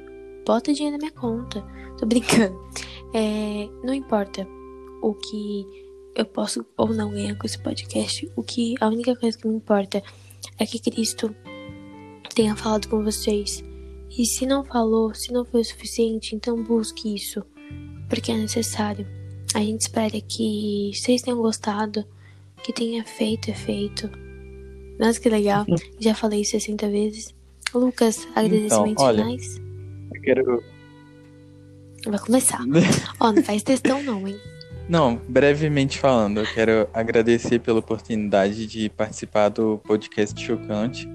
[0.47, 1.63] Bota dinheiro na minha conta.
[1.99, 2.59] Tô brincando.
[3.15, 4.47] É, não importa
[5.03, 5.67] o que
[6.15, 8.31] eu posso ou não ganhar com esse podcast.
[8.37, 10.03] O que a única coisa que me importa
[10.59, 11.35] é que Cristo
[12.35, 13.63] tenha falado com vocês.
[14.19, 17.45] E se não falou, se não foi o suficiente, então busque isso
[18.13, 19.07] porque é necessário.
[19.55, 22.05] A gente espera que vocês tenham gostado,
[22.63, 24.11] que tenha feito efeito.
[24.99, 25.65] Nossa, que legal.
[25.99, 27.35] Já falei 60 vezes.
[27.75, 29.25] Lucas, agradecimentos olha.
[29.25, 29.61] finais.
[30.15, 30.63] eu quero.
[32.07, 32.61] Vai começar.
[33.19, 34.39] Ó, não faz textão não, hein?
[34.89, 41.09] Não, brevemente falando, eu quero agradecer pela oportunidade de participar do podcast Chocante.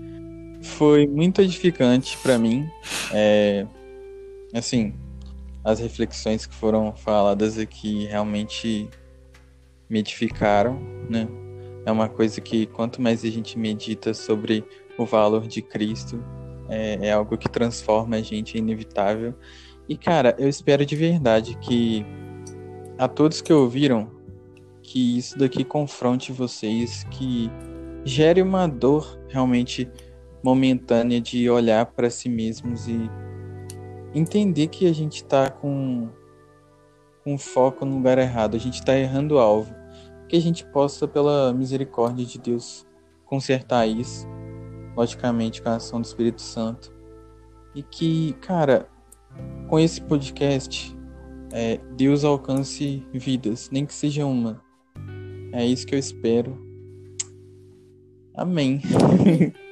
[0.62, 2.70] Foi muito edificante pra mim.
[3.14, 3.66] É,
[4.54, 4.94] assim,
[5.64, 8.90] as reflexões que foram faladas aqui realmente
[9.90, 10.80] me edificaram,
[11.10, 11.28] né?
[11.86, 14.66] É uma coisa que quanto mais a gente medita sobre
[14.98, 16.22] o valor de Cristo,
[16.70, 19.34] é, é algo que transforma a gente, é inevitável.
[19.88, 22.06] E cara, eu espero de verdade que
[22.98, 24.10] a todos que ouviram,
[24.82, 27.50] que isso daqui confronte vocês, que
[28.04, 29.90] gere uma dor realmente
[30.44, 33.10] momentânea de olhar para si mesmos e
[34.14, 36.10] entender que a gente está com,
[37.24, 39.74] com foco no lugar errado, a gente está errando o alvo.
[40.28, 42.86] Que a gente possa, pela misericórdia de Deus,
[43.26, 44.28] consertar isso,
[44.96, 46.94] logicamente com a ação do Espírito Santo.
[47.74, 48.90] E que, cara,
[49.70, 50.96] com esse podcast,
[51.54, 54.62] é, Deus alcance vidas, nem que seja uma.
[55.54, 56.58] É isso que eu espero.
[58.36, 58.82] Amém.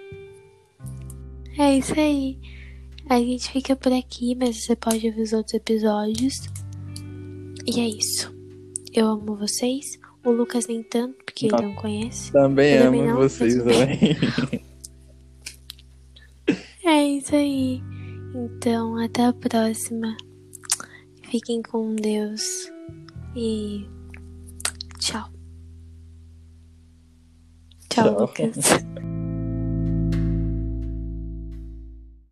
[1.58, 2.38] é isso aí.
[3.08, 6.50] A gente fica por aqui, mas você pode ouvir os outros episódios.
[7.66, 8.34] E é isso.
[8.94, 10.00] Eu amo vocês.
[10.24, 12.32] O Lucas nem tanto, porque não, ele não conhece.
[12.32, 14.18] Também eu amo não, vocês também.
[16.84, 17.82] é isso aí.
[18.34, 20.18] Então, até a próxima.
[21.30, 22.72] Fiquem com Deus.
[23.36, 23.86] E
[25.00, 25.30] tchau.
[27.90, 28.20] Tchau, tchau.
[28.20, 28.56] Lucas.